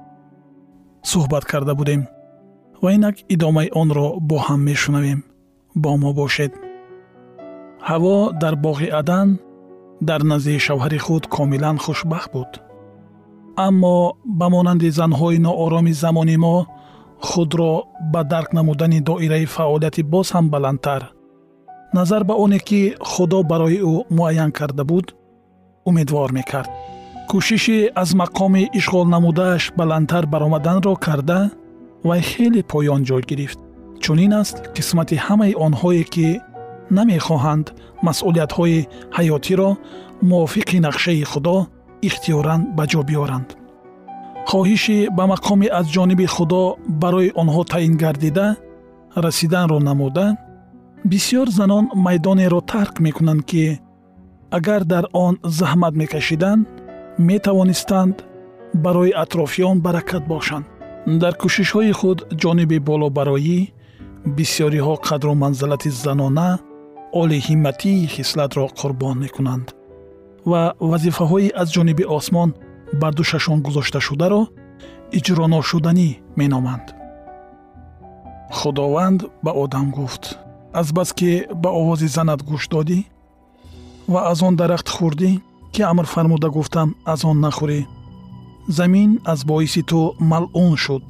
суҳбат 1.11 1.43
карда 1.51 1.73
будем 1.79 2.01
ва 2.81 2.89
инак 2.97 3.15
идомаи 3.33 3.69
онро 3.81 4.07
бо 4.29 4.37
ҳам 4.45 4.61
мешунавем. 4.69 5.19
Бо 5.83 5.91
мо 6.01 6.09
бошед. 6.19 6.51
Ҳаво 7.87 8.15
дар 8.41 8.55
боғи 8.65 8.87
адан 8.99 9.27
дар 10.09 10.21
назди 10.31 10.63
шавҳари 10.65 10.99
худ 11.05 11.23
комилан 11.35 11.77
хушбахт 11.85 12.29
буд. 12.33 12.51
Аммо 13.67 13.95
ба 14.39 14.47
монанди 14.53 14.89
занҳои 14.99 15.37
ноороми 15.45 15.93
замони 16.03 16.37
мо 16.45 16.57
худро 17.21 17.83
ба 18.13 18.23
дарк 18.23 18.53
намудани 18.53 19.01
доираи 19.01 19.45
фаъолияти 19.45 20.03
боз 20.03 20.31
ҳам 20.31 20.49
баландтар. 20.49 21.11
Назар 21.93 22.23
ба 22.23 22.33
оне 22.33 22.59
ки 22.59 22.95
худо 22.99 23.43
барои 23.43 23.79
ӯ 23.81 24.05
муайян 24.09 24.51
карда 24.51 24.83
буд 24.85 25.15
умедвор 25.85 26.31
мекард. 26.31 26.69
Кӯшиши 27.29 27.77
аз 28.01 28.09
мақоми 28.21 28.69
ишғол 28.79 29.05
намудааш 29.15 29.63
баландтар 29.77 30.25
баромаданро 30.33 30.95
карда 30.95 31.39
вай 32.03 32.21
хеле 32.21 32.61
поён 32.71 33.01
ҷой 33.09 33.23
гирифт. 33.29 33.59
Чунин 34.03 34.33
аст 34.41 34.57
қисмати 34.75 35.15
ҳамаи 35.25 35.53
онҳое 35.65 36.03
ки 36.13 36.27
намехоҳанд 36.97 37.67
масъулиятҳои 38.05 38.87
ҳаётиро 39.17 39.69
мувофиқи 40.29 40.77
нақшаи 40.87 41.23
худо 41.31 41.57
ихтиёран 42.07 42.61
ба 42.77 42.83
ҷо 42.91 43.01
биёранд 43.09 43.49
хоҳиши 44.49 44.97
ба 45.17 45.23
мақоми 45.33 45.67
аз 45.79 45.85
ҷониби 45.95 46.27
худо 46.35 46.63
барои 47.01 47.33
онҳо 47.41 47.61
таъин 47.73 47.93
гардида 48.03 48.47
расиданро 49.25 49.77
намуда 49.89 50.27
бисьёр 51.11 51.47
занон 51.59 51.85
майдонеро 52.05 52.59
тарк 52.71 52.95
мекунанд 53.05 53.41
ки 53.49 53.65
агар 54.57 54.81
дар 54.93 55.05
он 55.25 55.33
заҳмат 55.59 55.93
мекашиданд 56.01 56.61
метавонистанд 57.29 58.15
барои 58.85 59.11
атрофиён 59.23 59.77
баракат 59.85 60.23
бошанд. 60.33 60.65
Дар 61.21 61.33
кӯшишҳои 61.41 61.91
худ 61.99 62.19
ҷониби 62.41 62.77
болобароӣ 62.89 63.59
бисьёриҳо 64.37 64.95
қадру 65.07 65.33
манзилати 65.43 65.89
занона 66.05 66.49
олиҳиматии 67.21 68.07
хислатро 68.15 68.65
қурбон 68.79 69.15
мекунанд 69.23 69.67
ва 70.51 70.61
вазифаҳои 70.91 71.53
аз 71.61 71.67
ҷониби 71.75 72.05
осмон 72.17 72.49
бар 73.01 73.13
душашон 73.19 73.59
гузошташударо 73.65 74.41
иҷроношуданӣ 75.17 76.09
меноманд. 76.39 76.85
Худованд 78.57 79.19
ба 79.43 79.51
одам 79.63 79.87
гуфт. 79.97 80.23
Азбаски 80.79 81.31
ба 81.61 81.69
овози 81.79 82.07
занат 82.15 82.41
гӯш 82.49 82.63
додӣ 82.73 82.99
ва 84.13 84.19
аз 84.31 84.39
он 84.47 84.53
дарахт 84.59 84.87
хӯрдӣ 84.95 85.31
ки 85.73 85.81
амр 85.91 86.05
фармуда 86.13 86.49
гуфтам 86.55 86.89
аз 87.13 87.21
он 87.29 87.37
нахӯрӣ. 87.45 87.79
Замин 88.77 89.11
аз 89.31 89.39
боиси 89.49 89.81
ту 89.89 89.99
малъун 90.31 90.75
шуд. 90.83 91.05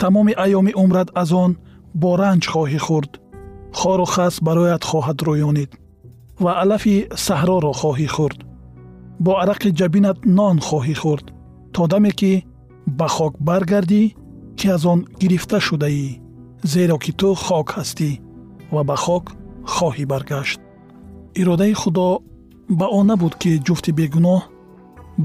Тамоми 0.00 0.32
айёми 0.44 0.72
умрат 0.82 1.08
аз 1.22 1.30
он 1.44 1.50
бо 2.00 2.10
ранҷ 2.22 2.44
хоҳӣ 2.52 2.80
хӯрд. 2.86 3.12
Хору 3.78 4.06
хас 4.14 4.34
барояд 4.46 4.82
хоҳад 4.90 5.18
рӯёнид 5.28 5.70
ва 6.44 6.52
алафи 6.62 6.96
саҳроро 7.26 7.72
хоҳӣ 7.80 8.08
хӯрд 8.16 8.38
бо 9.20 9.32
арақи 9.42 9.70
ҷабинат 9.78 10.18
нон 10.38 10.56
хоҳӣ 10.66 10.94
хӯрд 11.02 11.26
то 11.74 11.82
даме 11.92 12.12
ки 12.20 12.32
ба 12.98 13.08
хок 13.16 13.34
баргардӣ 13.48 14.02
ки 14.58 14.66
аз 14.74 14.82
он 14.92 15.00
гирифта 15.20 15.58
шудаӣ 15.66 16.06
зеро 16.72 16.96
ки 17.04 17.12
ту 17.20 17.28
хок 17.44 17.68
ҳастӣ 17.76 18.10
ва 18.74 18.82
ба 18.88 18.96
хок 19.04 19.24
хоҳӣ 19.74 20.04
баргашт. 20.12 20.60
Иродаи 21.40 21.74
худо 21.82 22.06
ба 22.78 22.86
он 22.98 23.06
набуд 23.10 23.34
ки 23.42 23.50
ҷуфти 23.66 23.90
бегуноҳ 23.98 24.40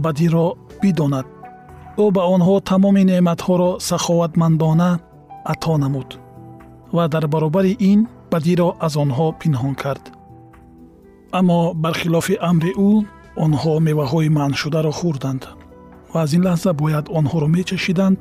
бадиро 0.04 0.48
бидонад. 0.82 1.28
Ӯ 2.04 2.06
ба 2.16 2.24
онҳо 2.36 2.56
тамоми 2.70 3.04
неъматҳоро 3.10 3.70
саховатмандона 3.88 4.92
ато 5.52 5.74
намуд 5.84 6.10
ва 6.96 7.04
дар 7.14 7.26
баробари 7.34 7.74
ин 7.92 8.00
бадиро 8.32 8.70
аз 8.86 8.94
онҳо 9.04 9.28
пинҳон 9.42 9.74
кард. 9.84 10.04
Аммо 11.40 11.60
бархилофи 11.84 12.36
амри 12.50 12.72
ӯ 12.88 12.92
онҳо 13.46 13.74
меваҳои 13.88 14.30
манъшударо 14.38 14.92
хӯрданд 15.00 15.44
ва 16.12 16.20
аз 16.26 16.32
ин 16.38 16.44
лаҳза 16.48 16.72
бояд 16.82 17.06
онҳоро 17.20 17.48
мечашиданд 17.56 18.18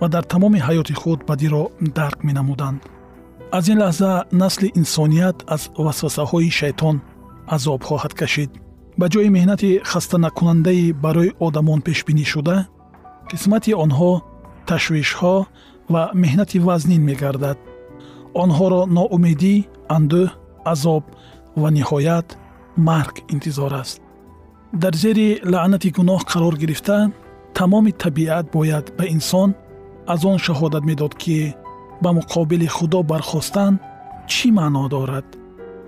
ва 0.00 0.06
дар 0.14 0.24
тамоми 0.32 0.60
ҳаёти 0.66 0.94
худ 1.00 1.20
бадиро 1.28 1.62
дарк 1.98 2.18
менамуданд. 2.28 2.80
аз 3.58 3.64
ин 3.72 3.78
лаҳза 3.84 4.12
насли 4.42 4.68
инсоният 4.80 5.36
аз 5.54 5.62
васвасаҳои 5.86 6.50
шайтон 6.60 6.96
азоб 7.56 7.80
хоҳад 7.88 8.14
кашид. 8.20 8.50
ба 9.00 9.06
ҷои 9.12 9.28
меҳнати 9.36 9.70
хастанакунандаи 9.90 10.92
барои 11.04 11.34
одамон 11.46 11.80
пешбинишуда 11.88 12.56
қисмати 13.30 13.72
онҳо 13.84 14.12
ташвишҳо 14.70 15.36
ва 15.92 16.02
меҳнати 16.22 16.58
вазнин 16.68 17.02
мегардад. 17.10 17.58
онҳоро 18.42 18.80
ноумедӣ 18.96 19.54
андӯҳ 19.96 20.28
азоб 20.72 21.04
ва 21.60 21.68
ниҳоят 21.78 22.28
марг 22.88 23.14
интизор 23.34 23.72
аст 23.82 24.00
дар 24.72 24.94
зери 24.94 25.40
лаънати 25.44 25.90
гуноҳ 25.90 26.22
қарор 26.30 26.54
гирифта 26.62 27.10
тамоми 27.54 27.92
табиат 27.92 28.46
бояд 28.52 28.86
ба 28.98 29.04
инсон 29.06 29.54
аз 30.06 30.24
он 30.24 30.38
шаҳодат 30.38 30.84
медод 30.90 31.14
ки 31.22 31.54
ба 32.02 32.10
муқобили 32.18 32.66
худо 32.66 33.02
бархостан 33.02 33.72
чӣ 34.32 34.48
маъно 34.58 34.88
дорад 34.88 35.28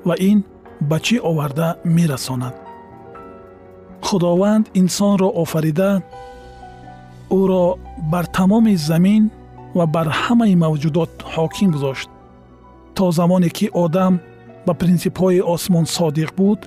ва 0.09 0.15
ин 0.31 0.39
ба 0.81 0.97
чӣ 1.07 1.17
оварда 1.31 1.69
мерасонад. 1.85 2.55
Худованд 4.07 4.67
инсонро 4.81 5.29
офарида 5.43 5.91
ӯро 7.41 7.65
бар 8.13 8.27
тамоми 8.37 8.75
замин 8.77 9.31
ва 9.79 9.85
бар 9.95 10.09
ҳамаи 10.23 10.55
мавҷудот 10.65 11.13
ҳоким 11.35 11.71
гузошт. 11.75 12.09
То 12.97 13.05
замоне 13.19 13.51
ки 13.57 13.67
одам 13.85 14.13
ба 14.67 14.73
принсипҳои 14.81 15.41
осмон 15.55 15.87
содиқ 15.97 16.31
буд 16.39 16.61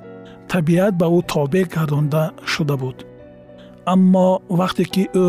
табиат 0.54 0.94
ба 1.02 1.08
ӯ 1.18 1.20
тобеъ 1.34 1.66
гардонда 1.76 2.24
шуда 2.52 2.76
буд. 2.82 2.98
Аммо 3.94 4.28
вақте 4.60 4.84
ки 4.94 5.04
ӯ 5.26 5.28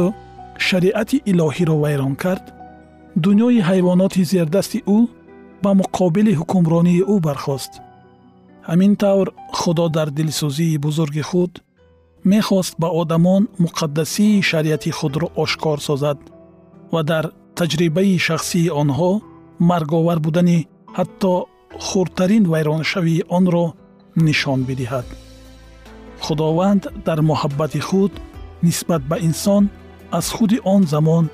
шариати 0.67 1.17
илоҳиро 1.31 1.77
вайрон 1.83 2.15
кард 2.23 2.45
дунёи 3.25 3.59
ҳайвоноти 3.69 4.23
зердасти 4.33 4.79
ӯ 4.97 4.99
ба 5.63 5.71
муқобили 5.81 6.33
ҳукмронии 6.41 7.07
ӯ 7.15 7.17
бархост. 7.27 7.73
Ҳамин 8.69 8.93
тавр 9.03 9.29
худо 9.59 9.87
дар 9.97 10.09
дилсӯзии 10.19 10.81
бузурги 10.85 11.25
худ 11.31 11.53
мехост 12.33 12.75
ба 12.83 12.89
одамон 13.01 13.43
муқаддасии 13.65 14.43
шариати 14.51 14.91
худро 14.99 15.27
ошкор 15.43 15.79
созад 15.89 16.19
ва 16.93 17.03
дар 17.11 17.25
таҷрибаи 17.59 18.19
шахсии 18.27 18.73
онҳо 18.83 19.13
марговар 19.71 20.19
будани 20.27 20.59
ҳатто 20.99 21.33
хурдтарин 21.87 22.45
вайроншавии 22.53 23.25
онро 23.39 23.67
нишон 24.17 24.61
бидиҳад. 24.69 25.07
Худованд 26.21 26.83
дар 27.07 27.19
муҳаббати 27.31 27.81
худ 27.89 28.13
нисбат 28.63 29.03
ба 29.11 29.17
инсон 29.29 29.65
аз 30.19 30.27
худи 30.37 30.59
он 30.75 30.83
замон 30.87 31.25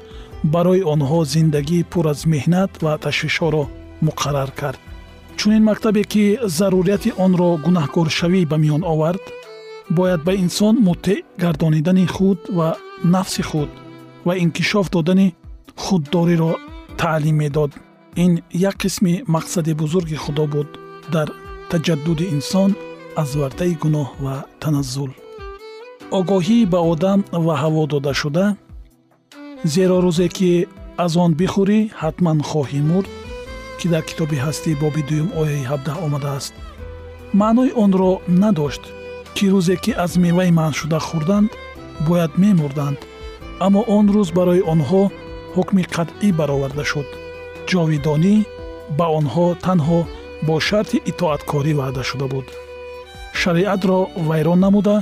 барои 0.44 0.82
онҳо 0.94 1.24
зиндагии 1.24 1.88
пур 1.90 2.04
аз 2.12 2.20
меҳнат 2.34 2.70
ва 2.84 2.92
ташвишҳоро 3.04 3.64
муқаррар 4.06 4.50
кард. 4.60 4.80
Чунин 5.38 5.62
мактабе 5.70 6.02
ки 6.12 6.24
зарурияти 6.58 7.10
онро 7.24 7.48
гунаҳкоршавӣ 7.64 8.40
ба 8.50 8.56
миён 8.62 8.82
овард 8.92 9.24
бояд 9.96 10.20
ба 10.26 10.32
инсон 10.44 10.74
муттеъ 10.86 11.22
гардонидани 11.42 12.06
худ 12.06 12.40
ва 12.58 12.68
нафси 13.14 13.42
худ 13.50 13.70
ва 14.26 14.32
инкишоф 14.44 14.86
додани 14.90 15.34
худдориро 15.84 16.52
таълим 17.00 17.36
медод. 17.36 17.72
Ин 18.16 18.42
як 18.52 18.76
қисми 18.82 19.24
мақсади 19.34 19.74
бузурги 19.74 20.16
худо 20.16 20.46
буд 20.46 20.68
дар 21.12 21.28
таҷаддуди 21.72 22.26
инсон 22.36 22.70
аз 23.22 23.30
вартаи 23.40 23.74
гуноҳ 23.82 24.08
ва 24.24 24.36
таназзул. 24.62 25.10
Огоҳӣ 26.18 26.58
ба 26.72 26.80
одам 26.92 27.20
ва 27.46 27.54
ҳаво 27.62 27.82
додашуда 27.92 28.46
зеро 29.74 29.96
рӯзе 30.04 30.28
ки 30.36 30.50
аз 31.04 31.12
он 31.24 31.30
бихӯрӣ 31.40 31.78
ҳатман 32.02 32.38
хоҳӣ 32.50 32.80
мурд 32.90 33.10
ки 33.78 33.86
дар 33.92 34.02
китоби 34.08 34.36
ҳастӣ 34.44 34.70
боби 34.82 35.02
дуюм 35.08 35.28
ояи 35.40 35.62
17 35.72 36.04
омадааст. 36.06 36.52
Маънои 37.40 37.70
онро 37.84 38.10
надошт 38.42 38.84
ки 39.36 39.44
рӯзе 39.52 39.76
ки 39.84 39.92
аз 40.04 40.12
меваи 40.24 40.50
манъшуда 40.60 40.98
хӯрданд 41.08 41.50
бояд 42.06 42.32
мемурданд. 42.42 42.98
Аммо 43.66 43.80
он 43.96 44.06
рӯз 44.14 44.28
барои 44.38 44.66
онҳо 44.72 45.02
ҳукми 45.54 45.82
қатъӣ 45.94 46.28
бароварда 46.38 46.84
шуд. 46.90 47.08
Ҷовидонӣ 47.68 48.34
ба 48.98 49.06
онҳо 49.18 49.46
танҳо 49.66 50.00
бо 50.46 50.54
шарти 50.68 50.98
итоаткорӣ 51.10 51.72
ваъда 51.80 52.02
шуда 52.10 52.26
буд. 52.32 52.46
Шариатро 53.40 53.98
вайрон 54.28 54.60
намуда 54.66 54.96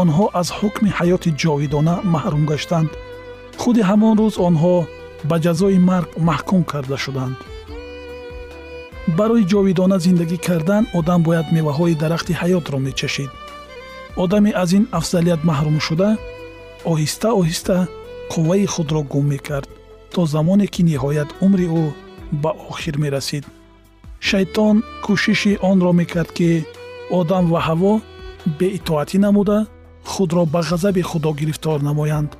онҳо 0.00 0.26
аз 0.40 0.48
ҳукми 0.58 0.90
ҳаёти 0.98 1.30
ҷовидона 1.42 1.94
маҳрум 2.14 2.44
гаштанд. 2.50 2.90
Худи 3.60 3.82
ҳамон 3.90 4.14
рӯз 4.20 4.34
онҳо 4.48 4.76
ба 5.28 5.36
ҷазои 5.44 5.78
марг 5.90 6.08
маҳкум 6.28 6.62
карда 6.72 6.96
шуданд. 7.04 7.36
Барои 9.18 9.48
ҷовидона 9.52 9.96
зиндагӣ 10.04 10.38
кардан 10.46 10.84
одам 10.98 11.20
бояд 11.26 11.46
меваҳои 11.56 11.98
дарахти 12.02 12.32
ҳаётро 12.40 12.78
мечашид. 12.86 13.30
Одаме 14.22 14.50
аз 14.62 14.70
ин 14.78 14.84
афзалият 14.98 15.40
маҳрум 15.50 15.78
шуда 15.86 16.10
оҳиста 16.92 17.28
оҳиста 17.40 17.76
қувваи 18.32 18.66
худро 18.74 19.00
гум 19.12 19.26
мекард 19.32 19.68
то 20.14 20.20
замоне 20.34 20.66
ки 20.74 20.80
ниҳоят 20.90 21.30
умри 21.44 21.66
ӯ 21.82 21.84
ба 22.42 22.50
охир 22.70 22.96
мерасид 23.04 23.44
шайтон 24.20 24.76
кӯшиши 25.04 25.52
онро 25.70 25.92
мекард 26.00 26.30
ки 26.38 26.50
одам 27.18 27.44
ва 27.52 27.60
ҳаво 27.68 27.92
беитоатӣ 28.58 29.18
намуда 29.26 29.58
худро 30.12 30.42
ба 30.54 30.60
ғазаби 30.68 31.02
худо 31.10 31.30
гирифтор 31.40 31.78
намоянд. 31.88 32.30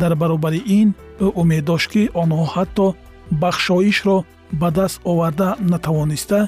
Дар 0.00 0.12
баробари 0.20 0.60
ин 0.78 0.88
ӯ 1.24 1.26
умед 1.40 1.64
дошт 1.64 1.88
ки 1.92 2.02
онҳо 2.22 2.44
ҳатто 2.54 2.86
бахшоишро 3.42 4.16
ба 4.60 4.68
даст 4.78 5.00
оварда 5.10 5.48
натавониста 5.72 6.40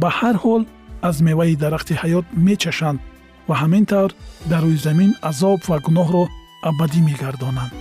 ба 0.00 0.08
ҳар 0.18 0.36
ҳол 0.44 0.62
аз 1.08 1.16
меваи 1.28 1.56
дарахти 1.62 1.94
ҳаёт 2.02 2.26
мечашанд 2.46 2.98
ва 3.48 3.54
ҳамин 3.62 3.84
тавр 3.92 4.10
дар 4.50 4.62
рӯи 4.66 4.78
замин 4.86 5.10
азоб 5.30 5.58
ва 5.68 5.76
гуноҳро 5.86 6.24
абадӣ 6.68 7.00
мегардонанд. 7.08 7.72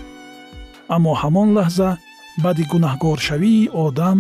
Аммо 0.96 1.12
ҳамон 1.22 1.50
лаҳза 1.58 1.90
баъди 2.44 2.64
гунаҳгоршавии 2.72 3.70
одам 3.86 4.18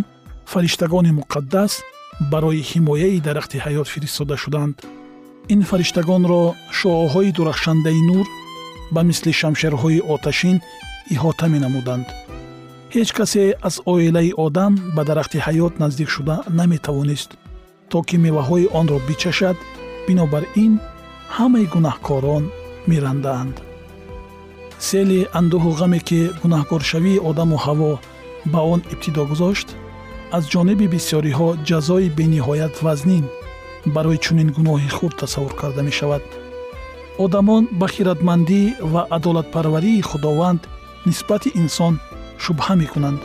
фариштагони 0.51 1.11
муқаддас 1.19 1.73
барои 2.31 2.61
ҳимояи 2.71 3.19
дарахти 3.27 3.57
ҳаёт 3.65 3.87
фиристода 3.93 4.35
шуданд. 4.43 4.75
ин 5.53 5.61
фариштагонро 5.69 6.43
шуоҳои 6.79 7.31
дурахшандаи 7.37 8.01
нур 8.09 8.25
ба 8.93 9.01
мисли 9.09 9.31
шамшерҳои 9.41 10.03
оташин 10.13 10.57
иҳота 11.13 11.45
менамуданд. 11.53 12.07
ҳеҷ 12.95 13.09
касе 13.17 13.43
аз 13.67 13.75
оилаи 13.93 14.31
одам 14.45 14.73
ба 14.95 15.01
дарахти 15.09 15.37
ҳаёт 15.47 15.73
наздик 15.83 16.09
шуда 16.15 16.35
наметавонист 16.59 17.31
то 17.91 17.97
ки 18.07 18.15
меваҳои 18.25 18.71
онро 18.79 18.97
бичашад 19.07 19.57
бинобар 20.07 20.43
ин 20.65 20.73
ҳамаи 21.37 21.65
гунаҳкорон 21.73 22.43
мерандаанд 22.91 23.55
сели 24.87 25.19
андӯҳу 25.39 25.71
ғаме 25.79 25.99
ки 26.07 26.19
гунаҳкоршавии 26.41 27.23
одаму 27.29 27.55
ҳаво 27.65 27.91
ба 28.53 28.59
он 28.73 28.79
ибтидо 28.93 29.23
гузошт 29.31 29.67
аз 30.37 30.43
ҷониби 30.53 30.87
бисёриҳо 30.95 31.47
ҷазои 31.69 32.13
бениҳоят 32.19 32.75
вазнин 32.85 33.25
барои 33.95 34.21
чунин 34.25 34.49
гуноҳи 34.57 34.89
хурд 34.97 35.15
тасаввур 35.21 35.53
карда 35.61 35.81
мешавад. 35.89 36.23
Одамон 37.25 37.63
ба 37.79 37.87
хиратмандӣ 37.93 38.61
ва 38.93 39.01
адолатпарварии 39.17 40.05
худованд 40.09 40.61
нисбати 41.07 41.49
инсон 41.61 41.93
шубҳа 42.43 42.73
мекунанд. 42.83 43.19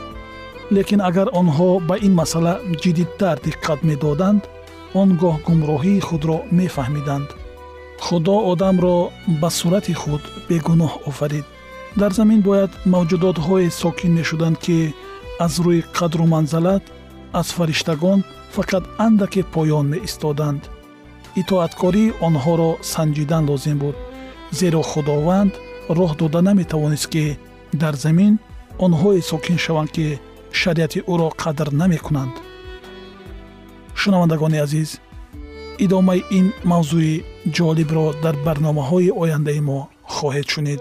Лекин 0.76 1.00
агар 1.08 1.28
онҳо 1.40 1.68
ба 1.88 1.94
ин 2.06 2.12
масъала 2.20 2.54
ҷиддитар 2.82 3.36
диққат 3.46 3.80
медоданд 3.90 4.42
он 5.00 5.08
гоҳ 5.22 5.36
гумроҳии 5.46 6.04
худро 6.08 6.36
мефаҳмиданд. 6.58 7.28
Худо 8.04 8.36
одамро 8.52 8.96
ба 9.40 9.48
сурати 9.58 9.94
худ 10.00 10.22
бегуноҳ 10.48 10.92
офарид. 11.10 11.46
Дар 12.00 12.12
замин 12.18 12.40
бояд 12.48 12.72
мавҷудотҳое 12.94 13.68
сокин 13.82 14.12
мешуданд 14.18 14.56
ки 14.64 14.78
аз 15.46 15.54
рӯи 15.64 15.80
қадру 15.98 16.24
манзалат 16.34 16.84
аз 17.32 17.52
фариштагон 17.52 18.24
фақат 18.56 18.84
андаке 18.98 19.42
поён 19.54 19.86
меистоданд. 19.94 20.62
Итоаткории 21.40 22.14
онҳоро 22.26 22.70
санҷидан 22.92 23.44
лозим 23.50 23.78
буд 23.82 23.96
зеро 24.58 24.82
худованд 24.90 25.52
роҳ 25.98 26.12
дода 26.20 26.40
наметавонист 26.48 27.06
ки 27.12 27.24
дар 27.82 27.94
замин 28.04 28.34
онҳое 28.84 29.20
сокин 29.30 29.58
шаванд 29.64 29.90
ки 29.96 30.06
шариати 30.60 31.00
ӯро 31.12 31.28
қадр 31.42 31.68
намекунанд. 31.80 32.34
Шунавандагони 34.00 34.58
азиз 34.66 34.90
идомаи 35.84 36.22
ин 36.38 36.46
мавзӯи 36.70 37.14
ҷолибро 37.56 38.06
дар 38.24 38.34
барномаҳои 38.46 39.14
ояндаи 39.22 39.60
мо 39.68 39.78
хоҳед 40.14 40.46
шунид 40.54 40.80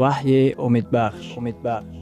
ваҳйи 0.00 0.42
умедбахш 0.66 1.26
умедбахш 1.40 1.98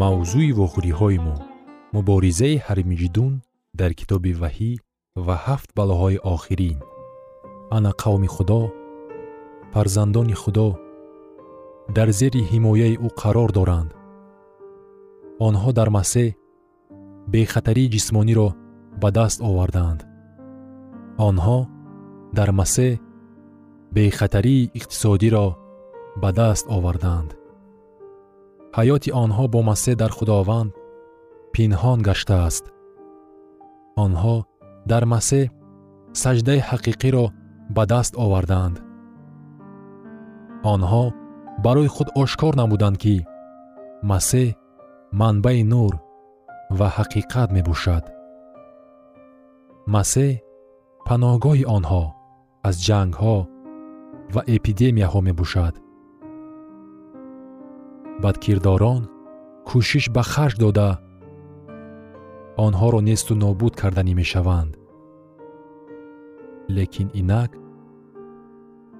мавзӯи 0.00 0.50
вохӯриҳои 0.58 1.18
мо 1.26 1.34
муборизаи 1.94 2.56
ҳармиҷдун 2.66 3.32
дар 3.80 3.90
китоби 4.00 4.32
ваҳӣ 4.42 4.72
ва 5.26 5.34
ҳафт 5.46 5.68
балоҳои 5.78 6.18
охирин 6.34 6.78
ана 7.70 7.90
қавми 8.02 8.26
худо 8.26 8.60
фарзандони 9.72 10.34
худо 10.42 10.68
дар 11.96 12.08
зери 12.18 12.42
ҳимояи 12.50 12.94
ӯ 13.06 13.08
қарор 13.20 13.50
доранд. 13.58 13.90
Онҳо 15.46 15.70
дар 15.78 15.88
масеҳ 15.98 16.28
бехатарии 17.32 17.92
ҷисмониро 17.94 18.48
ба 19.00 19.08
даст 19.18 19.38
овардаанд 19.48 20.00
онҳо 21.28 21.58
дар 22.38 22.50
масеҳ 22.60 22.92
бехатарии 23.96 24.70
иқтисодиро 24.78 25.46
ба 26.22 26.30
даст 26.40 26.64
овардаанд 26.76 27.30
ҳаёти 28.76 29.10
онҳо 29.22 29.44
бо 29.54 29.60
масеҳ 29.70 29.94
дар 30.02 30.12
худованд 30.18 30.70
пинҳон 31.54 31.98
гаштааст. 32.08 32.64
Онҳо 34.04 34.36
дар 34.90 35.04
масеҳ 35.14 35.44
саҷдаи 36.22 36.60
ҳақиқиро 36.68 37.24
ба 37.74 37.82
даст 37.92 38.12
овардаанд 38.24 38.76
онҳо 40.74 41.04
барои 41.64 41.88
худ 41.94 42.08
ошкор 42.22 42.52
намуданд 42.60 42.96
ки 43.02 43.16
масеҳ 44.10 44.48
манбаи 45.20 45.62
нур 45.72 45.92
ва 46.78 46.88
ҳақиқат 46.96 47.48
мебошад. 47.56 48.04
Масеҳ 49.94 50.32
паноҳгоҳи 51.06 51.64
онҳо 51.76 52.04
аз 52.68 52.76
ҷангҳо 52.86 53.36
ва 54.34 54.42
эпидемияҳо 54.56 55.20
мебошад. 55.28 55.74
Бадкирдорон 58.22 59.02
кӯшиш 59.68 60.04
ба 60.14 60.22
харҷ 60.32 60.56
дода. 60.64 60.90
Онҳоро 62.66 63.00
несту 63.08 63.32
нобуд 63.44 63.72
карданӣ 63.80 64.12
мешаванд 64.20 64.70
лекин 66.68 67.08
инак 67.20 67.50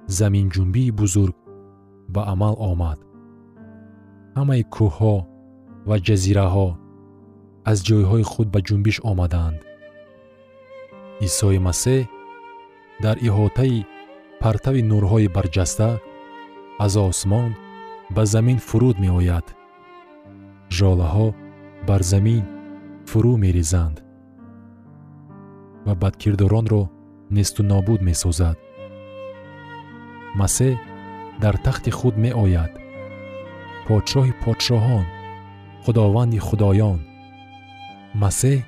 заминҷунбии 0.07 0.91
бузург 0.91 1.35
ба 2.13 2.21
амал 2.33 2.55
омад. 2.71 2.99
Ҳамаи 4.37 4.63
кӯҳҳо 4.75 5.15
ва 5.87 5.95
ҷазираҳо 6.07 6.69
аз 7.71 7.77
ҷойҳои 7.87 8.23
худ 8.31 8.47
ба 8.53 8.59
ҷунбиш 8.67 8.97
омаданд. 9.11 9.59
Исои 11.27 11.59
масеҳ 11.67 12.01
дар 13.03 13.17
иҳотаи 13.27 13.85
партави 14.41 14.81
нурҳои 14.91 15.27
барҷаста 15.37 15.89
аз 16.85 16.93
осмон 17.09 17.51
ба 18.15 18.23
замин 18.33 18.57
фуруд 18.67 18.95
меояд. 19.05 19.47
Жолаҳо 20.77 21.27
бар 21.87 22.01
замин 22.11 22.43
фурӯ 23.09 23.33
мерезанд. 23.43 23.97
Ва 25.85 25.93
бадкирдоронро 26.01 26.83
несту 27.35 27.61
нобуд 27.63 28.01
месозад. 28.09 28.57
Масеҳ 30.39 30.75
дар 31.43 31.55
тахти 31.65 31.91
худ 31.97 32.15
меояд. 32.25 32.71
Подшоҳи 33.87 34.33
подшоҳон 34.43 35.05
худованди 35.83 36.39
худоён. 36.47 36.99
Масеҳ 38.23 38.59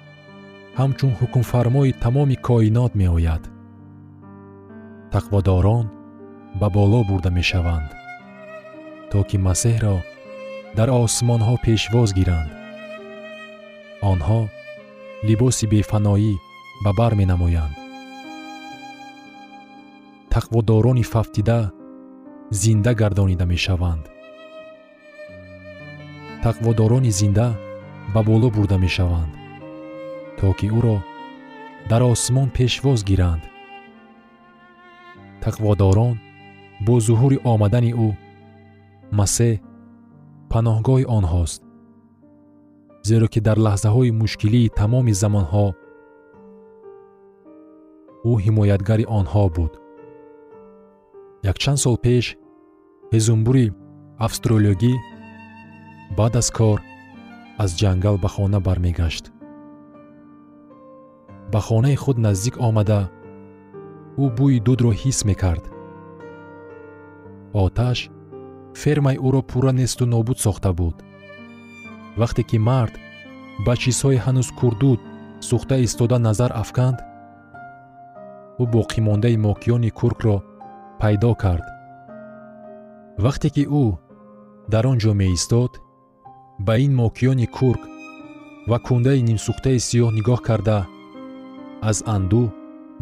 ҳамчун 0.80 1.12
ҳукмфармои 1.20 1.98
тамоми 2.04 2.38
коинот 2.48 2.92
меояд. 3.02 3.44
Тақводорон 5.14 5.86
ба 6.60 6.68
боло 6.76 7.00
бурда 7.10 7.30
мешаванд 7.40 7.90
то 9.12 9.20
ки 9.30 9.38
масеҳро 9.48 9.98
дар 10.78 10.90
осмонҳо 11.04 11.56
пешвоз 11.66 12.10
гиранд. 12.20 12.52
Онҳо 14.12 14.42
либоси 15.28 15.66
бефаноӣ 15.74 16.34
ба 16.84 16.92
бар 17.00 17.14
менамоянд 17.22 17.89
тақводорони 20.36 21.04
фафтида 21.04 21.72
зинда 22.52 22.94
гардонида 22.94 23.46
мешаванд. 23.46 24.06
Тақводорони 26.44 27.10
зинда 27.10 27.58
ба 28.14 28.22
боло 28.24 28.50
бурда 28.50 28.78
мешаванд 28.78 29.34
то 30.38 30.54
ки 30.54 30.68
ӯро 30.78 30.98
дар 31.90 32.02
осмон 32.04 32.50
пешвоз 32.58 33.04
гиранд. 33.10 33.44
Тақводорон 35.44 36.16
бо 36.86 36.94
зуҳури 37.06 37.38
омадани 37.52 37.92
ӯ 38.08 38.10
масеҳ 39.20 39.54
паноҳгоҳи 40.52 41.06
онҳост 41.18 41.62
зеро 43.10 43.28
ки 43.34 43.40
дар 43.48 43.58
лаҳзаҳои 43.66 44.16
мушкилии 44.22 44.74
тамоми 44.80 45.14
замонҳо 45.22 45.68
ӯ 48.32 48.34
ҳимоятгари 48.46 49.06
онҳо 49.20 49.46
буд 49.56 49.74
якчанд 51.44 51.80
сол 51.84 51.98
пеш 52.06 52.26
ҳезумбури 53.14 53.66
австралиёгӣ 54.26 54.94
баъд 56.18 56.34
аз 56.42 56.48
кор 56.58 56.80
аз 57.64 57.72
ҷангал 57.80 58.18
ба 58.24 58.30
хона 58.36 58.60
бармегашт. 58.68 59.26
Ба 61.52 61.60
хонаи 61.68 61.96
худ 62.04 62.18
наздик 62.26 62.56
омада 62.68 63.02
ӯ 64.24 64.26
бӯи 64.38 64.60
дудро 64.66 64.92
ҳис 65.02 65.20
мекард. 65.30 65.66
Оташ 67.64 68.00
фермаи 68.82 69.18
ӯро 69.28 69.42
пурра 69.50 69.72
несту 69.80 70.06
нобуд 70.14 70.38
сохта 70.46 70.72
буд. 70.80 70.96
Вақте 72.20 72.42
ки 72.50 72.58
мард 72.70 72.94
ба 73.66 73.74
чизҳои 73.82 74.22
ҳанӯз 74.26 74.50
курдуд 74.60 75.00
сӯхта 75.48 75.76
истода 75.88 76.18
назар 76.28 76.52
афканд 76.62 76.98
ӯ 78.62 78.64
боқимондаи 78.76 79.38
мокиёни 79.48 79.92
куркро 80.00 80.38
пайдо 81.00 81.32
кард. 81.44 81.66
Вақте 83.26 83.48
ки 83.56 83.64
ӯ 83.84 83.86
дар 84.72 84.84
он 84.92 84.98
ҷо 85.04 85.12
меистод 85.22 85.72
ба 86.66 86.74
ин 86.86 86.92
мокиёни 87.02 87.48
курк 87.58 87.84
ва 88.70 88.78
кундаи 88.88 89.22
нимсӯхтаи 89.30 89.80
сиёҳ 89.88 90.12
нигоҳ 90.18 90.40
карда 90.48 90.80
аз 91.90 91.98
анду 92.16 92.44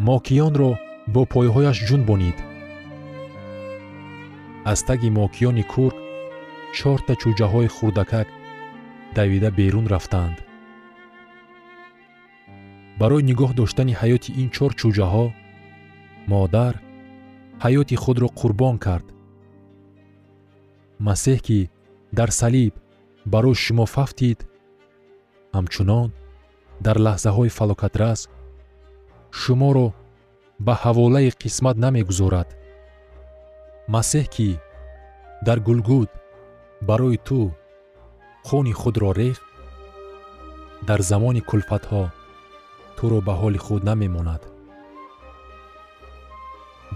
мокиёнро 0.07 0.71
бо 1.13 1.21
пойҳояш 1.33 1.77
ҷунбонид 1.87 2.37
аз 4.71 4.79
таги 4.87 5.09
мокиёни 5.19 5.63
курк 5.73 5.97
чорта 6.77 7.13
чӯҷаҳои 7.21 7.69
хурдакак 7.75 8.27
давида 9.17 9.49
берун 9.59 9.85
рафтанд 9.93 10.37
барои 12.99 13.27
нигоҳ 13.29 13.51
доштани 13.59 13.93
ҳаёти 14.01 14.29
ин 14.41 14.47
чор 14.55 14.71
чӯҷаҳо 14.79 15.25
модар 16.31 16.73
ҳаёти 17.63 17.95
худро 18.03 18.27
қурбон 18.39 18.75
кард. 18.85 19.07
Масеҳ 21.07 21.39
ки 21.47 21.59
дар 22.17 22.29
салиб 22.41 22.73
барои 23.33 23.61
шумо 23.63 23.85
фафтид 23.95 24.39
ҳамчунон 25.55 26.09
дар 26.85 26.97
лаҳзаҳои 27.05 27.55
фалокатрас 27.57 28.19
шуморо 29.39 29.87
ба 30.65 30.73
ҳаволаи 30.83 31.29
қисмат 31.41 31.75
намегузорад. 31.85 32.49
Масеҳ 33.95 34.25
ки 34.35 34.49
дар 35.47 35.57
гулгуд 35.67 36.09
барои 36.89 37.17
ту 37.27 37.41
хуни 38.47 38.73
худро 38.81 39.09
рехт 39.21 39.43
дар 40.87 40.99
замони 41.09 41.41
кулфатҳо 41.49 42.03
туро 42.97 43.19
ба 43.27 43.33
ҳоли 43.41 43.59
худ 43.65 43.81
намемонад 43.89 44.41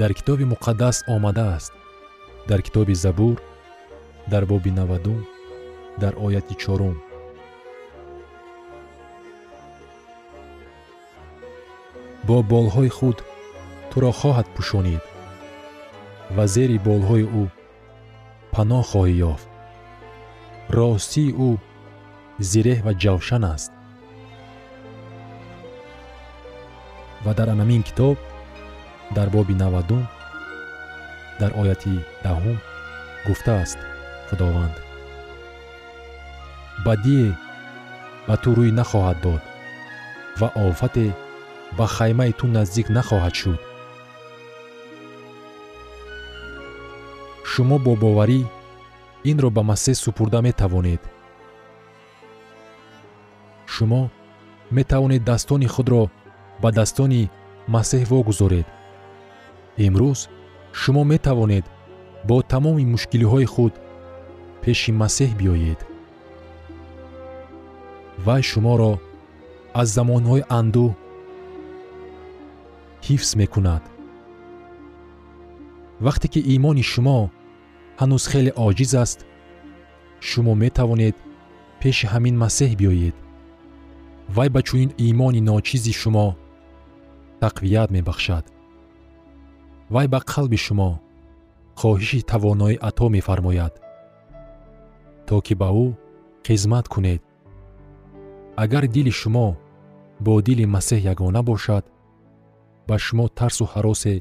дар 0.02 0.14
китоби 0.14 0.46
муқаддас 0.54 0.98
омадааст. 1.08 1.74
Дар 2.50 2.62
китоби 2.66 2.96
забур 2.96 3.38
дар 4.32 4.44
боби 4.52 4.72
навадум 4.72 5.20
дар 6.02 6.14
ояти 6.26 6.56
чорум. 6.62 6.96
Бо 12.28 12.38
болҳои 12.52 12.90
худ 12.98 13.18
туро 13.92 14.12
хоҳад 14.20 14.48
пӯшонид 14.56 15.04
ва 16.36 16.44
зери 16.54 16.78
болҳои 16.88 17.26
ӯ 17.42 17.44
паноҳ 18.54 18.84
хоҳӣ 18.92 19.14
ёфт. 19.32 19.50
Ростии 20.78 21.32
ӯ 21.48 21.50
зиреҳ 22.50 22.80
ва 22.86 22.94
ҷавшан 23.04 23.44
аст. 23.54 23.72
Ва 27.26 27.32
дар 27.38 27.48
анамин 27.56 27.84
китоб 27.90 28.18
дар 29.16 29.30
боби 29.30 29.56
навадум 29.64 30.04
дар 31.40 31.52
ояти 31.62 31.96
даҳум 32.24 32.58
гуфтааст 33.28 33.80
худованд. 34.30 34.76
Бадие 36.86 37.28
ба 38.28 38.36
ту 38.42 38.50
рӯй 38.58 38.72
нахоҳад 38.80 39.18
дод 39.26 39.42
ва 40.40 40.48
офате 40.66 41.08
ба 41.78 41.86
хаймаи 41.96 42.32
ту 42.40 42.46
наздик 42.56 42.88
нахоҳад 42.98 43.34
шуд. 43.42 43.60
Шумо 47.52 47.78
бо 47.86 47.94
боварӣ 48.02 48.42
инро 49.30 49.50
ба 49.56 49.62
масеҳ 49.72 49.96
супурда 50.04 50.40
метавонед. 50.48 51.02
Шумо 53.74 54.02
метавонед 54.78 55.24
дастони 55.30 55.68
худро 55.74 56.04
ба 56.62 56.70
дастони 56.80 57.22
масеҳ 57.76 58.04
вогузоред 58.12 58.68
имрӯз 59.88 60.20
шумо 60.80 61.04
метавонед 61.12 61.66
бо 62.28 62.38
тамоми 62.52 62.86
мушкилиҳои 62.94 63.48
худ 63.54 63.74
пеши 64.62 64.92
масеҳ 65.02 65.32
биёед 65.40 65.80
вай 68.26 68.42
шуморо 68.52 68.94
аз 69.82 69.88
замонҳои 69.98 70.48
андӯ 70.60 70.88
ҳифз 73.08 73.30
мекунад 73.42 73.84
вақте 76.06 76.28
ки 76.34 76.40
имони 76.56 76.84
шумо 76.92 77.20
ҳанӯз 78.02 78.24
хеле 78.32 78.52
оҷиз 78.68 78.92
аст 79.04 79.20
шумо 80.30 80.54
метавонед 80.64 81.16
пеши 81.82 82.06
ҳамин 82.14 82.36
масеҳ 82.44 82.72
биёед 82.80 83.16
вай 84.36 84.50
ба 84.56 84.62
чунин 84.68 84.92
имони 85.10 85.42
ночизи 85.50 85.94
шумо 86.02 86.28
тақвият 87.44 87.90
мебахшад 87.96 88.46
вай 89.94 90.08
ба 90.14 90.20
қалби 90.32 90.60
шумо 90.66 90.92
хоҳиши 91.80 92.20
тавоноӣ 92.32 92.76
ато 92.90 93.06
мефармояд 93.16 93.74
то 95.28 95.36
ки 95.46 95.54
ба 95.62 95.70
ӯ 95.86 95.88
хизмат 96.46 96.86
кунед. 96.94 97.22
Агар 98.64 98.84
дили 98.96 99.12
шумо 99.22 99.48
бо 100.26 100.34
дили 100.48 100.66
масеҳ 100.76 101.02
ягона 101.14 101.42
бошад 101.50 101.84
ба 102.88 102.96
шумо 103.06 103.26
тарсу 103.40 103.66
ҳаросе 103.74 104.16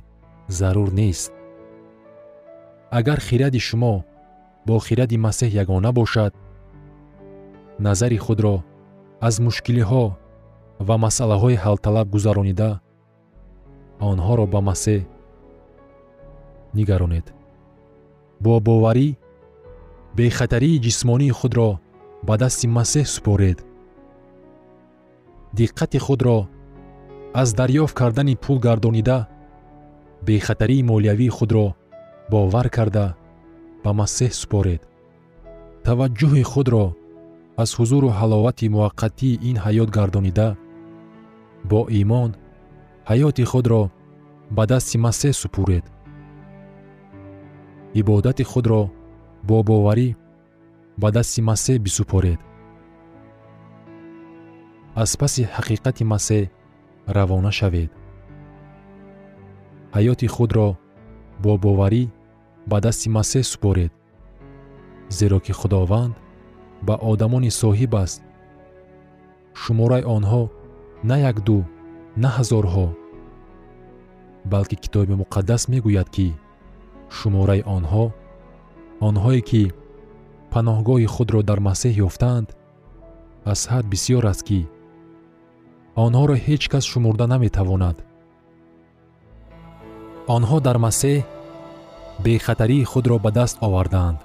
зарур 0.59 0.91
нест. 1.01 1.33
Агар 2.99 3.19
хиради 3.29 3.61
шумо 3.69 3.95
бо 4.67 4.75
хиради 4.87 5.17
масеҳ 5.27 5.51
ягона 5.63 5.91
бошад 5.93 6.33
назари 7.87 8.19
худро 8.25 8.55
аз 9.29 9.35
мушкилиҳо 9.47 10.05
ва 10.87 10.97
масъалаҳои 11.05 11.61
ҳалталаб 11.65 12.07
гузаронида 12.15 12.71
онҳоро 14.11 14.47
ба 14.55 14.61
масеҳ 14.71 15.01
нигаронед. 16.79 17.27
Бо 18.41 18.53
боварӣ 18.67 19.09
бехатарии 20.17 20.81
ҷисмонии 20.87 21.37
худро 21.39 21.69
ба 22.27 22.35
дасти 22.43 22.67
масеҳ 22.79 23.07
супоред. 23.15 23.59
Диққати 25.59 25.99
худро 26.07 26.39
аз 27.41 27.49
дарёфт 27.59 27.95
кардани 28.01 28.35
пул 28.45 28.59
гардонида 28.67 29.19
бехатарии 30.27 30.87
молиявии 30.91 31.35
худро 31.39 31.67
бовар 32.31 32.67
карда 32.77 33.07
ба 33.85 33.91
масеҳ 34.01 34.33
супоред. 34.41 34.83
Таваҷҷӯҳи 35.87 36.45
худро 36.53 36.85
аз 37.63 37.71
ҳузуру 37.79 38.09
ҳаловати 38.19 38.73
муваққатии 38.75 39.41
ин 39.49 39.57
ҳаёт 39.65 39.89
гардонида 39.97 40.49
бо 41.71 41.81
имон 42.03 42.31
ҳаёти 43.11 43.45
худро 43.53 43.83
ба 44.57 44.65
дасти 44.73 44.97
масеҳ 45.07 45.33
супуред 45.43 45.85
ибодати 47.95 48.45
худро 48.45 48.91
бо 49.43 49.63
боварӣ 49.63 50.09
ба 51.01 51.09
дасти 51.11 51.41
масеҳ 51.51 51.79
бисупоред. 51.87 52.41
Аз 55.03 55.11
паси 55.21 55.43
ҳақиқати 55.55 56.05
масеҳ 56.13 56.43
равона 57.17 57.51
шавед. 57.59 57.91
Ҳаёти 59.97 60.27
худро 60.35 60.69
бо 61.43 61.53
боварӣ 61.65 62.05
ба 62.71 62.79
дасти 62.85 63.09
масеҳ 63.19 63.43
супоред 63.53 63.93
зеро 65.19 65.39
ки 65.45 65.53
худованд 65.61 66.15
ба 66.87 66.95
одамони 67.11 67.51
соҳиб 67.63 67.93
аст. 68.05 68.21
Шумораи 69.61 70.05
онҳо 70.17 70.43
на 71.09 71.17
якду 71.31 71.57
на 72.23 72.29
ҳазорҳо 72.37 72.87
балки 74.53 74.77
китоби 74.83 75.15
муқаддас 75.23 75.63
мегӯяд 75.73 76.09
ки 76.17 76.29
шумораи 77.17 77.63
онҳо 77.77 78.05
онҳое 79.09 79.41
ки 79.51 79.63
паноҳгоҳи 80.53 81.07
худро 81.15 81.41
дар 81.51 81.59
масеҳ 81.69 81.95
ёфтаанд 82.09 82.49
аз 83.53 83.61
ҳад 83.71 83.85
бисьёр 83.93 84.25
аст 84.33 84.43
ки 84.49 84.61
онҳоро 86.05 86.37
ҳеҷ 86.47 86.63
кас 86.73 86.85
шумурда 86.93 87.27
наметавонад. 87.33 87.97
онҳо 90.37 90.57
дар 90.67 90.77
масеҳ 90.87 91.19
бехатарии 92.25 92.89
худро 92.93 93.17
ба 93.25 93.31
даст 93.39 93.57
овардаанд. 93.67 94.19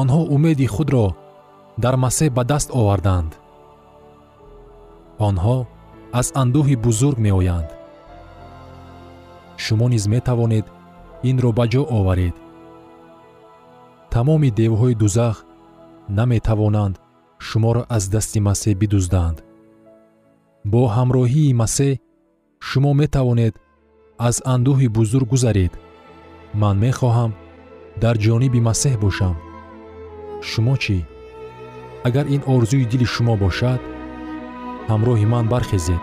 онҳо 0.00 0.20
умеди 0.34 0.66
худро 0.74 1.06
дар 1.84 1.94
масеҳ 2.04 2.30
ба 2.36 2.42
даст 2.52 2.68
овардаанд 2.80 3.32
онҳо 5.28 5.56
аз 6.20 6.28
андӯҳи 6.42 6.76
бузург 6.86 7.18
меоянд. 7.26 7.70
шумо 9.64 9.86
низ 9.94 10.04
метавонед 10.14 10.66
инро 11.30 11.50
ба 11.58 11.64
ҷо 11.72 11.82
оваред. 11.98 12.34
Тамоми 14.12 14.50
девҳои 14.60 14.94
дузах 15.02 15.36
наметавонанд 16.18 16.94
шуморо 17.46 17.82
аз 17.96 18.04
дасти 18.14 18.40
масеҳ 18.48 18.74
бидуздаанд. 18.82 19.38
Бо 20.72 20.82
ҳамроҳии 20.96 21.56
масеҳ 21.62 21.94
шумо 22.68 22.92
метавонед 23.02 23.54
аз 24.28 24.36
андӯҳи 24.54 24.88
бузург 24.96 25.26
гузаред. 25.34 25.72
Ман 26.60 26.76
мехоҳам 26.84 27.32
дар 28.02 28.16
ҷониби 28.24 28.60
масеҳ 28.68 28.94
бошам. 29.04 29.36
Шумо 30.50 30.74
чӣ? 30.82 30.98
Агар 32.08 32.26
ин 32.34 32.42
орзуи 32.54 32.84
дили 32.92 33.06
шумо 33.14 33.34
бошад 33.44 33.80
ҳамроҳи 34.90 35.26
ман 35.32 35.46
бархезед 35.54 36.02